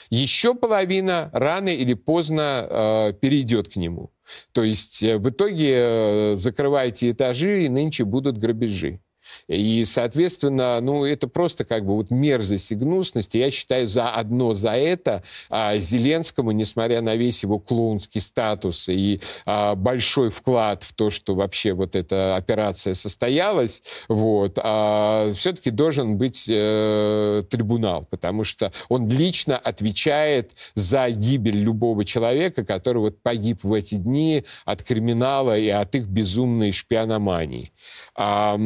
еще 0.09 0.53
половина 0.53 1.29
рано 1.33 1.69
или 1.69 1.93
поздно 1.93 2.67
э, 2.69 3.13
перейдет 3.13 3.69
к 3.69 3.75
нему. 3.75 4.11
То 4.51 4.63
есть 4.63 5.03
э, 5.03 5.17
в 5.17 5.29
итоге 5.29 5.73
э, 5.75 6.35
закрывайте 6.35 7.11
этажи, 7.11 7.65
и 7.65 7.69
нынче 7.69 8.03
будут 8.03 8.37
грабежи. 8.37 8.99
И, 9.47 9.85
соответственно, 9.85 10.79
ну, 10.81 11.05
это 11.05 11.27
просто 11.27 11.65
как 11.65 11.85
бы 11.85 11.95
вот 11.95 12.11
мерзость 12.11 12.71
и 12.71 12.75
гнусность. 12.75 13.35
И 13.35 13.39
я 13.39 13.51
считаю, 13.51 13.87
за 13.87 14.09
одно 14.09 14.53
за 14.53 14.71
это 14.71 15.23
а, 15.49 15.77
Зеленскому, 15.77 16.51
несмотря 16.51 17.01
на 17.01 17.15
весь 17.15 17.43
его 17.43 17.59
клоунский 17.59 18.21
статус 18.21 18.89
и 18.89 19.21
а, 19.45 19.75
большой 19.75 20.29
вклад 20.29 20.83
в 20.83 20.93
то, 20.93 21.09
что 21.09 21.35
вообще 21.35 21.73
вот 21.73 21.95
эта 21.95 22.35
операция 22.35 22.93
состоялась, 22.93 23.83
вот, 24.07 24.57
а, 24.61 25.31
все-таки 25.33 25.69
должен 25.69 26.17
быть 26.17 26.45
э, 26.49 27.43
трибунал, 27.49 28.07
потому 28.09 28.43
что 28.43 28.71
он 28.89 29.09
лично 29.09 29.57
отвечает 29.57 30.51
за 30.75 31.09
гибель 31.09 31.57
любого 31.57 32.05
человека, 32.05 32.65
который 32.65 32.99
вот 32.99 33.21
погиб 33.21 33.63
в 33.63 33.73
эти 33.73 33.95
дни 33.95 34.43
от 34.65 34.83
криминала 34.83 35.57
и 35.57 35.69
от 35.69 35.95
их 35.95 36.07
безумной 36.07 36.71
шпиономании. 36.71 37.71
А, 38.15 38.57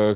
uh, 0.00 0.14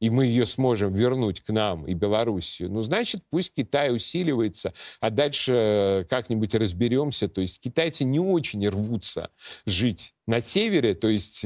и 0.01 0.09
мы 0.09 0.25
ее 0.25 0.45
сможем 0.45 0.93
вернуть 0.93 1.41
к 1.41 1.49
нам 1.51 1.87
и 1.87 1.93
Белоруссию, 1.93 2.69
ну, 2.69 2.81
значит, 2.81 3.23
пусть 3.29 3.53
Китай 3.53 3.95
усиливается, 3.95 4.73
а 4.99 5.09
дальше 5.09 6.05
как-нибудь 6.09 6.53
разберемся. 6.53 7.29
То 7.29 7.41
есть 7.41 7.61
китайцы 7.61 8.03
не 8.03 8.19
очень 8.19 8.67
рвутся 8.67 9.29
жить 9.65 10.13
на 10.27 10.41
севере, 10.41 10.95
то 10.95 11.07
есть 11.07 11.45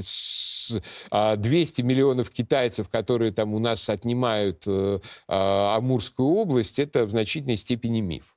200 1.09 1.11
а, 1.11 1.83
миллионов 1.83 2.31
китайцев, 2.31 2.89
которые 2.89 3.31
там 3.31 3.53
у 3.53 3.59
нас 3.59 3.87
отнимают 3.87 4.63
э, 4.65 4.99
а, 5.27 5.77
Амурскую 5.77 6.29
область, 6.29 6.79
это 6.79 7.05
в 7.05 7.11
значительной 7.11 7.57
степени 7.57 8.01
миф. 8.01 8.35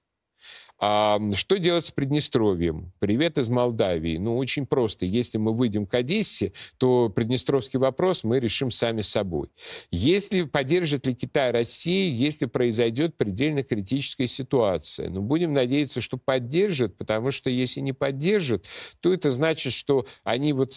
А 0.84 1.20
что 1.36 1.60
делать 1.60 1.86
с 1.86 1.92
Приднестровьем? 1.92 2.92
Привет 2.98 3.38
из 3.38 3.48
Молдавии. 3.48 4.16
Ну, 4.16 4.36
очень 4.36 4.66
просто. 4.66 5.06
Если 5.06 5.38
мы 5.38 5.54
выйдем 5.54 5.86
к 5.86 5.94
Одессе, 5.94 6.52
то 6.76 7.08
приднестровский 7.08 7.78
вопрос 7.78 8.24
мы 8.24 8.40
решим 8.40 8.72
сами 8.72 9.00
собой. 9.00 9.48
Если 9.92 10.42
поддержит 10.42 11.06
ли 11.06 11.14
Китай 11.14 11.52
Россию, 11.52 12.16
если 12.16 12.46
произойдет 12.46 13.16
предельно 13.16 13.62
критическая 13.62 14.26
ситуация? 14.26 15.08
Ну, 15.08 15.22
будем 15.22 15.52
надеяться, 15.52 16.00
что 16.00 16.16
поддержит, 16.16 16.96
потому 16.96 17.30
что 17.30 17.48
если 17.48 17.78
не 17.78 17.92
поддержит, 17.92 18.66
то 18.98 19.14
это 19.14 19.30
значит, 19.30 19.72
что 19.74 20.04
они 20.24 20.52
вот 20.52 20.74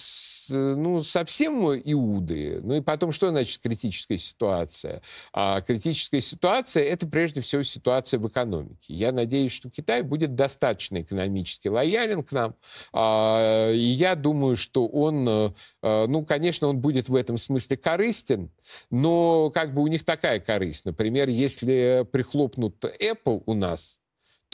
ну, 0.49 1.01
совсем 1.01 1.65
иуды. 1.65 2.59
Ну 2.61 2.75
и 2.75 2.81
потом, 2.81 3.11
что 3.11 3.29
значит 3.29 3.59
критическая 3.59 4.19
ситуация? 4.19 5.01
А 5.33 5.61
критическая 5.61 6.21
ситуация– 6.21 6.83
это 6.85 7.07
прежде 7.07 7.41
всего 7.41 7.63
ситуация 7.63 8.19
в 8.19 8.27
экономике. 8.27 8.93
Я 8.93 9.11
надеюсь, 9.11 9.51
что 9.51 9.71
Китай 9.71 9.94
Китай 9.95 10.01
будет 10.01 10.35
достаточно 10.35 11.01
экономически 11.01 11.69
лоялен 11.69 12.23
к 12.23 12.31
нам. 12.31 12.55
А, 12.91 13.71
и 13.71 13.77
я 13.77 14.15
думаю, 14.15 14.57
что 14.57 14.87
он, 14.87 15.27
э, 15.27 15.49
э, 15.83 16.05
ну, 16.07 16.25
конечно, 16.25 16.67
он 16.67 16.79
будет 16.79 17.07
в 17.07 17.15
этом 17.15 17.37
смысле 17.37 17.77
корыстен, 17.77 18.51
но 18.89 19.51
как 19.51 19.73
бы 19.73 19.81
у 19.81 19.87
них 19.87 20.03
такая 20.03 20.39
корысть. 20.39 20.85
Например, 20.85 21.29
если 21.29 22.05
прихлопнут 22.11 22.83
Apple 22.83 23.43
у 23.45 23.53
нас, 23.53 23.99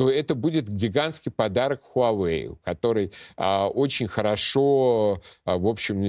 то 0.01 0.09
это 0.09 0.33
будет 0.33 0.67
гигантский 0.67 1.31
подарок 1.31 1.83
Huawei, 1.93 2.57
который 2.63 3.11
а, 3.37 3.67
очень 3.67 4.07
хорошо, 4.07 5.21
а, 5.45 5.59
в 5.59 5.67
общем, 5.67 6.01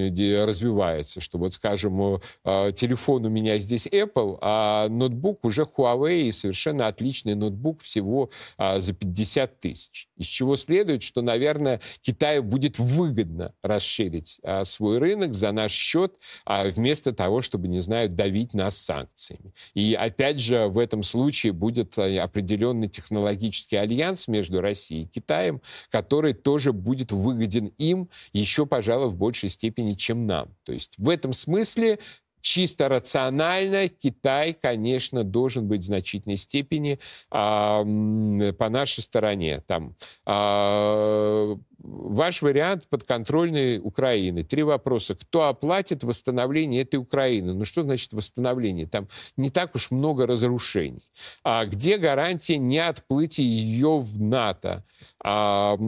развивается. 0.46 1.20
Что 1.20 1.36
вот, 1.36 1.52
скажем, 1.52 2.18
а, 2.42 2.72
телефон 2.72 3.26
у 3.26 3.28
меня 3.28 3.58
здесь 3.58 3.86
Apple, 3.86 4.38
а 4.40 4.88
ноутбук 4.88 5.44
уже 5.44 5.68
Huawei, 5.76 6.32
совершенно 6.32 6.86
отличный 6.86 7.34
ноутбук 7.34 7.82
всего 7.82 8.30
а, 8.56 8.80
за 8.80 8.94
50 8.94 9.60
тысяч. 9.60 10.08
Из 10.16 10.26
чего 10.26 10.56
следует, 10.56 11.02
что, 11.02 11.20
наверное, 11.20 11.80
Китаю 12.00 12.44
будет 12.44 12.78
выгодно 12.78 13.52
расширить 13.62 14.38
а, 14.44 14.64
свой 14.64 14.98
рынок 14.98 15.34
за 15.34 15.50
наш 15.52 15.72
счет, 15.72 16.14
а, 16.46 16.64
вместо 16.64 17.12
того, 17.12 17.42
чтобы, 17.42 17.68
не 17.68 17.80
знаю, 17.80 18.08
давить 18.08 18.54
нас 18.54 18.78
санкциями. 18.78 19.52
И 19.74 19.94
опять 19.94 20.38
же, 20.38 20.68
в 20.68 20.78
этом 20.78 21.02
случае 21.02 21.52
будет 21.52 21.98
а, 21.98 22.22
определенный 22.22 22.88
технологический 22.88 23.76
альянс 23.82 24.28
между 24.28 24.60
Россией 24.60 25.04
и 25.04 25.06
Китаем, 25.06 25.60
который 25.90 26.32
тоже 26.32 26.72
будет 26.72 27.12
выгоден 27.12 27.66
им 27.78 28.08
еще, 28.32 28.66
пожалуй, 28.66 29.08
в 29.08 29.16
большей 29.16 29.48
степени, 29.48 29.94
чем 29.94 30.26
нам. 30.26 30.48
То 30.64 30.72
есть 30.72 30.94
в 30.98 31.08
этом 31.08 31.32
смысле 31.32 31.98
чисто 32.42 32.88
рационально 32.88 33.88
Китай, 33.88 34.52
конечно, 34.52 35.24
должен 35.24 35.66
быть 35.66 35.82
в 35.82 35.86
значительной 35.86 36.36
степени 36.36 36.98
а, 37.30 37.82
по 37.82 38.68
нашей 38.68 39.02
стороне. 39.02 39.62
Там, 39.66 39.94
а, 40.26 41.56
ваш 41.82 42.42
вариант 42.42 42.88
подконтрольной 42.88 43.78
Украины. 43.78 44.44
Три 44.44 44.62
вопроса. 44.62 45.14
Кто 45.14 45.48
оплатит 45.48 46.04
восстановление 46.04 46.82
этой 46.82 46.96
Украины? 46.96 47.54
Ну, 47.54 47.64
что 47.64 47.82
значит 47.82 48.12
восстановление? 48.12 48.86
Там 48.86 49.08
не 49.36 49.50
так 49.50 49.74
уж 49.74 49.90
много 49.90 50.26
разрушений. 50.26 51.02
А 51.42 51.64
где 51.66 51.98
гарантия 51.98 52.58
не 52.58 52.78
отплытия 52.78 53.44
ее 53.44 53.98
в 53.98 54.20
НАТО? 54.20 54.84
А, 55.24 55.76
э, 55.76 55.78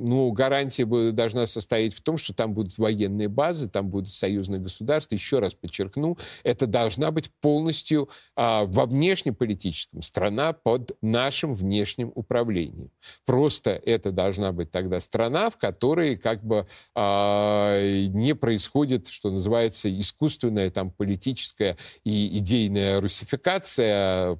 ну, 0.00 0.30
гарантия 0.32 0.86
должна 1.12 1.46
состоять 1.46 1.92
в 1.94 2.00
том, 2.00 2.16
что 2.16 2.32
там 2.32 2.54
будут 2.54 2.78
военные 2.78 3.28
базы, 3.28 3.68
там 3.68 3.90
будут 3.90 4.10
союзные 4.10 4.60
государства. 4.60 5.14
Еще 5.14 5.40
раз 5.40 5.52
подчеркну, 5.54 6.16
это 6.42 6.66
должна 6.66 7.10
быть 7.10 7.30
полностью 7.40 8.08
а, 8.34 8.64
во 8.64 8.86
внешнеполитическом 8.86 10.00
страна 10.02 10.54
под 10.54 10.96
нашим 11.02 11.54
внешним 11.54 12.12
управлением 12.14 12.90
Просто 13.26 13.70
это 13.84 14.12
должна 14.12 14.52
быть 14.52 14.70
тогда 14.70 15.00
страна, 15.00 15.50
в 15.50 15.58
которой 15.58 16.16
как 16.16 16.42
бы 16.44 16.66
э, 16.94 18.06
не 18.08 18.34
происходит, 18.34 19.08
что 19.08 19.30
называется, 19.30 19.90
искусственная 20.00 20.70
там 20.70 20.90
политическая 20.90 21.76
и 22.04 22.38
идейная 22.38 23.00
русификация. 23.00 24.36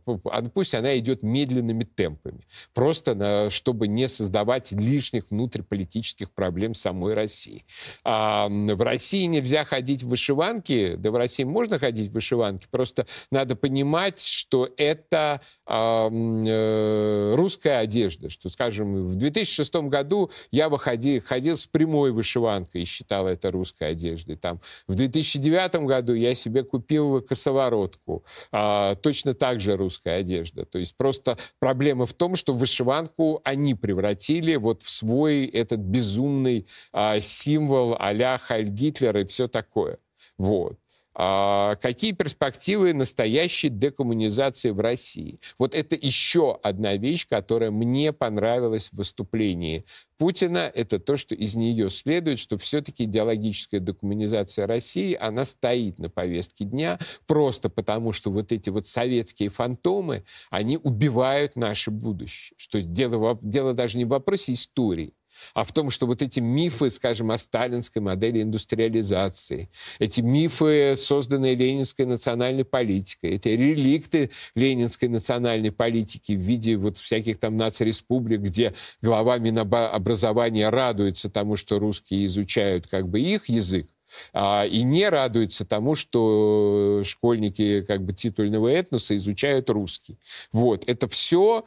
Пусть 0.54 0.74
она 0.74 0.98
идет 0.98 1.22
медленными 1.22 1.84
темпами. 1.84 2.29
Просто 2.74 3.14
на, 3.14 3.50
чтобы 3.50 3.88
не 3.88 4.08
создавать 4.08 4.72
лишних 4.72 5.30
внутриполитических 5.30 6.32
проблем 6.32 6.74
самой 6.74 7.14
России. 7.14 7.64
А, 8.04 8.48
в 8.48 8.82
России 8.82 9.24
нельзя 9.24 9.64
ходить 9.64 10.02
в 10.02 10.08
вышиванке. 10.08 10.96
Да 10.96 11.10
в 11.10 11.16
России 11.16 11.44
можно 11.44 11.78
ходить 11.78 12.10
в 12.10 12.14
вышиванке. 12.14 12.66
Просто 12.70 13.06
надо 13.30 13.56
понимать, 13.56 14.20
что 14.20 14.68
это 14.76 15.40
а, 15.66 16.08
э, 16.10 17.34
русская 17.34 17.78
одежда, 17.78 18.30
что, 18.30 18.48
скажем, 18.48 19.08
в 19.08 19.14
2006 19.14 19.74
году 19.88 20.30
я 20.50 20.68
выходил, 20.68 21.22
ходил 21.22 21.56
с 21.56 21.66
прямой 21.66 22.12
вышиванкой 22.12 22.82
и 22.82 22.84
считал 22.84 23.26
это 23.26 23.50
русской 23.50 23.90
одеждой. 23.90 24.36
Там, 24.36 24.60
в 24.86 24.94
2009 24.94 25.86
году 25.86 26.14
я 26.14 26.34
себе 26.34 26.62
купил 26.62 27.20
косоворотку. 27.22 28.24
А, 28.52 28.94
точно 28.96 29.34
так 29.34 29.60
же 29.60 29.76
русская 29.76 30.16
одежда. 30.18 30.64
То 30.64 30.78
есть 30.78 30.96
просто 30.96 31.38
проблема 31.58 32.06
в 32.06 32.12
том, 32.20 32.36
что 32.36 32.52
вышиванку 32.52 33.40
они 33.44 33.74
превратили 33.74 34.56
вот 34.56 34.82
в 34.82 34.90
свой 34.90 35.46
этот 35.46 35.80
безумный 35.80 36.66
а, 36.92 37.18
символ 37.18 37.96
а-ля 37.98 38.36
Хайль 38.36 38.68
Гитлер 38.68 39.16
и 39.16 39.24
все 39.24 39.48
такое. 39.48 39.96
Вот. 40.36 40.78
А 41.12 41.74
какие 41.76 42.12
перспективы 42.12 42.94
настоящей 42.94 43.68
декоммунизации 43.68 44.70
в 44.70 44.78
России? 44.78 45.40
Вот 45.58 45.74
это 45.74 45.96
еще 45.96 46.58
одна 46.62 46.96
вещь, 46.96 47.26
которая 47.28 47.72
мне 47.72 48.12
понравилась 48.12 48.90
в 48.90 48.96
выступлении 48.96 49.84
Путина. 50.18 50.70
Это 50.72 51.00
то, 51.00 51.16
что 51.16 51.34
из 51.34 51.56
нее 51.56 51.90
следует, 51.90 52.38
что 52.38 52.58
все-таки 52.58 53.04
идеологическая 53.04 53.80
декоммунизация 53.80 54.66
России, 54.68 55.16
она 55.18 55.44
стоит 55.46 55.98
на 55.98 56.10
повестке 56.10 56.64
дня 56.64 56.98
просто 57.26 57.70
потому, 57.70 58.12
что 58.12 58.30
вот 58.30 58.52
эти 58.52 58.70
вот 58.70 58.86
советские 58.86 59.48
фантомы, 59.48 60.24
они 60.50 60.76
убивают 60.76 61.56
наше 61.56 61.90
будущее. 61.90 62.54
Что 62.56 62.80
дело, 62.82 63.38
дело 63.42 63.72
даже 63.72 63.98
не 63.98 64.04
в 64.04 64.08
вопросе 64.08 64.52
истории, 64.52 65.14
а 65.54 65.64
в 65.64 65.72
том, 65.72 65.90
что 65.90 66.06
вот 66.06 66.22
эти 66.22 66.40
мифы, 66.40 66.90
скажем, 66.90 67.30
о 67.30 67.38
сталинской 67.38 68.02
модели 68.02 68.42
индустриализации, 68.42 69.70
эти 69.98 70.20
мифы, 70.20 70.94
созданные 70.96 71.54
ленинской 71.54 72.06
национальной 72.06 72.64
политикой, 72.64 73.30
эти 73.30 73.48
реликты 73.48 74.30
ленинской 74.54 75.08
национальной 75.08 75.72
политики 75.72 76.32
в 76.32 76.40
виде 76.40 76.76
вот 76.76 76.98
всяких 76.98 77.38
там 77.38 77.56
нацреспублик, 77.56 78.40
где 78.40 78.74
глава 79.02 79.38
Минобразования 79.38 80.70
радуется 80.70 81.30
тому, 81.30 81.56
что 81.56 81.78
русские 81.78 82.26
изучают 82.26 82.86
как 82.86 83.08
бы 83.08 83.20
их 83.20 83.48
язык, 83.48 83.88
а, 84.32 84.66
и 84.66 84.82
не 84.82 85.08
радуется 85.08 85.64
тому, 85.64 85.94
что 85.94 87.02
школьники 87.04 87.82
как 87.82 88.04
бы 88.04 88.12
титульного 88.12 88.68
этноса 88.68 89.16
изучают 89.16 89.70
русский. 89.70 90.18
Вот, 90.52 90.84
это 90.88 91.08
все 91.08 91.64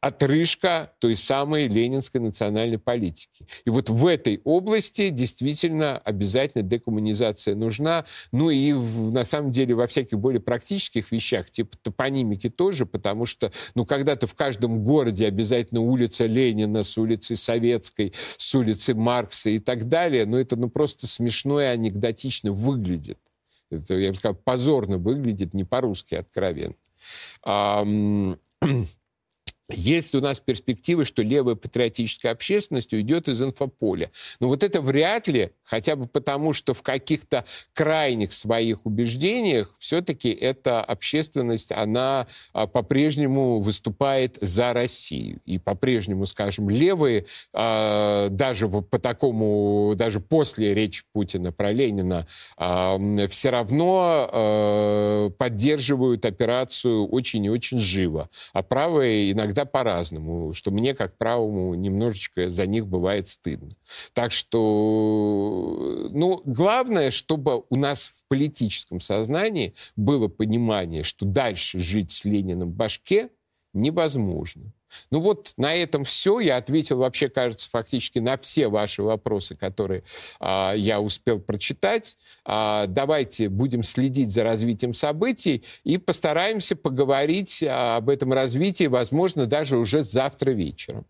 отрыжка 0.00 0.92
той 0.98 1.16
самой 1.16 1.66
ленинской 1.68 2.20
национальной 2.20 2.78
политики. 2.78 3.46
И 3.64 3.70
вот 3.70 3.88
в 3.88 4.06
этой 4.06 4.40
области 4.44 5.08
действительно 5.08 5.98
обязательно 5.98 6.62
декоммунизация 6.62 7.54
нужна. 7.54 8.04
Ну 8.32 8.50
и 8.50 8.72
в, 8.72 9.12
на 9.12 9.24
самом 9.24 9.52
деле 9.52 9.74
во 9.74 9.86
всяких 9.86 10.18
более 10.18 10.40
практических 10.40 11.10
вещах, 11.10 11.50
типа 11.50 11.76
топонимики 11.78 12.50
тоже, 12.50 12.84
потому 12.84 13.24
что 13.24 13.50
ну, 13.74 13.86
когда-то 13.86 14.26
в 14.26 14.34
каждом 14.34 14.84
городе 14.84 15.26
обязательно 15.26 15.80
улица 15.80 16.26
Ленина 16.26 16.84
с 16.84 16.98
улицы 16.98 17.34
Советской, 17.34 18.12
с 18.36 18.54
улицы 18.54 18.94
Маркса 18.94 19.50
и 19.50 19.58
так 19.58 19.88
далее, 19.88 20.26
но 20.26 20.38
это 20.38 20.56
ну, 20.56 20.68
просто 20.68 21.06
смешно 21.06 21.60
и 21.60 21.64
анекдотично 21.64 22.52
выглядит. 22.52 23.18
Это, 23.70 23.94
я 23.94 24.10
бы 24.10 24.14
сказал, 24.14 24.36
позорно 24.36 24.98
выглядит, 24.98 25.54
не 25.54 25.64
по-русски 25.64 26.14
откровенно. 26.14 26.74
есть 29.68 30.14
у 30.14 30.20
нас 30.20 30.38
перспективы, 30.38 31.04
что 31.04 31.22
левая 31.22 31.56
патриотическая 31.56 32.32
общественность 32.32 32.92
уйдет 32.92 33.28
из 33.28 33.42
инфополя. 33.42 34.12
Но 34.38 34.48
вот 34.48 34.62
это 34.62 34.80
вряд 34.80 35.26
ли, 35.26 35.50
хотя 35.64 35.96
бы 35.96 36.06
потому, 36.06 36.52
что 36.52 36.72
в 36.72 36.82
каких-то 36.82 37.44
крайних 37.72 38.32
своих 38.32 38.86
убеждениях 38.86 39.74
все-таки 39.78 40.30
эта 40.30 40.82
общественность, 40.82 41.72
она 41.72 42.28
а, 42.52 42.68
по-прежнему 42.68 43.60
выступает 43.60 44.38
за 44.40 44.72
Россию. 44.72 45.40
И 45.44 45.58
по-прежнему, 45.58 46.26
скажем, 46.26 46.70
левые, 46.70 47.26
а, 47.52 48.28
даже 48.28 48.68
по 48.68 48.98
такому, 49.00 49.94
даже 49.96 50.20
после 50.20 50.74
речи 50.74 51.02
Путина 51.12 51.50
про 51.50 51.72
Ленина, 51.72 52.28
а, 52.56 52.98
все 53.28 53.50
равно 53.50 55.32
поддерживают 55.38 56.24
операцию 56.24 57.06
очень 57.06 57.44
и 57.44 57.50
очень 57.50 57.78
живо. 57.78 58.28
А 58.52 58.62
правые 58.62 59.32
иногда 59.32 59.55
иногда 59.56 59.64
по-разному, 59.64 60.52
что 60.52 60.70
мне, 60.70 60.94
как 60.94 61.16
правому, 61.16 61.74
немножечко 61.74 62.50
за 62.50 62.66
них 62.66 62.86
бывает 62.86 63.26
стыдно. 63.26 63.70
Так 64.12 64.32
что, 64.32 66.08
ну, 66.10 66.42
главное, 66.44 67.10
чтобы 67.10 67.64
у 67.70 67.76
нас 67.76 68.12
в 68.14 68.28
политическом 68.28 69.00
сознании 69.00 69.74
было 69.96 70.28
понимание, 70.28 71.02
что 71.02 71.24
дальше 71.24 71.78
жить 71.78 72.12
с 72.12 72.24
Лениным 72.24 72.70
в 72.70 72.74
башке 72.74 73.30
невозможно. 73.72 74.72
Ну 75.10 75.20
вот 75.20 75.52
на 75.56 75.74
этом 75.74 76.04
все. 76.04 76.40
Я 76.40 76.56
ответил 76.56 76.98
вообще, 76.98 77.28
кажется, 77.28 77.68
фактически 77.70 78.18
на 78.18 78.36
все 78.38 78.68
ваши 78.68 79.02
вопросы, 79.02 79.56
которые 79.56 80.02
а, 80.40 80.74
я 80.74 81.00
успел 81.00 81.40
прочитать. 81.40 82.18
А, 82.44 82.86
давайте 82.86 83.48
будем 83.48 83.82
следить 83.82 84.30
за 84.30 84.42
развитием 84.44 84.94
событий 84.94 85.64
и 85.84 85.98
постараемся 85.98 86.76
поговорить 86.76 87.62
а, 87.62 87.96
об 87.96 88.08
этом 88.08 88.32
развитии, 88.32 88.86
возможно, 88.86 89.46
даже 89.46 89.76
уже 89.76 90.02
завтра 90.02 90.50
вечером. 90.50 91.06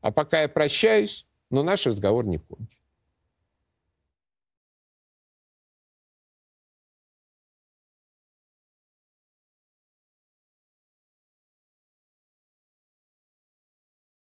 А 0.00 0.10
пока 0.10 0.42
я 0.42 0.48
прощаюсь, 0.48 1.26
но 1.50 1.62
наш 1.62 1.86
разговор 1.86 2.24
не 2.26 2.38
кончен. 2.38 2.81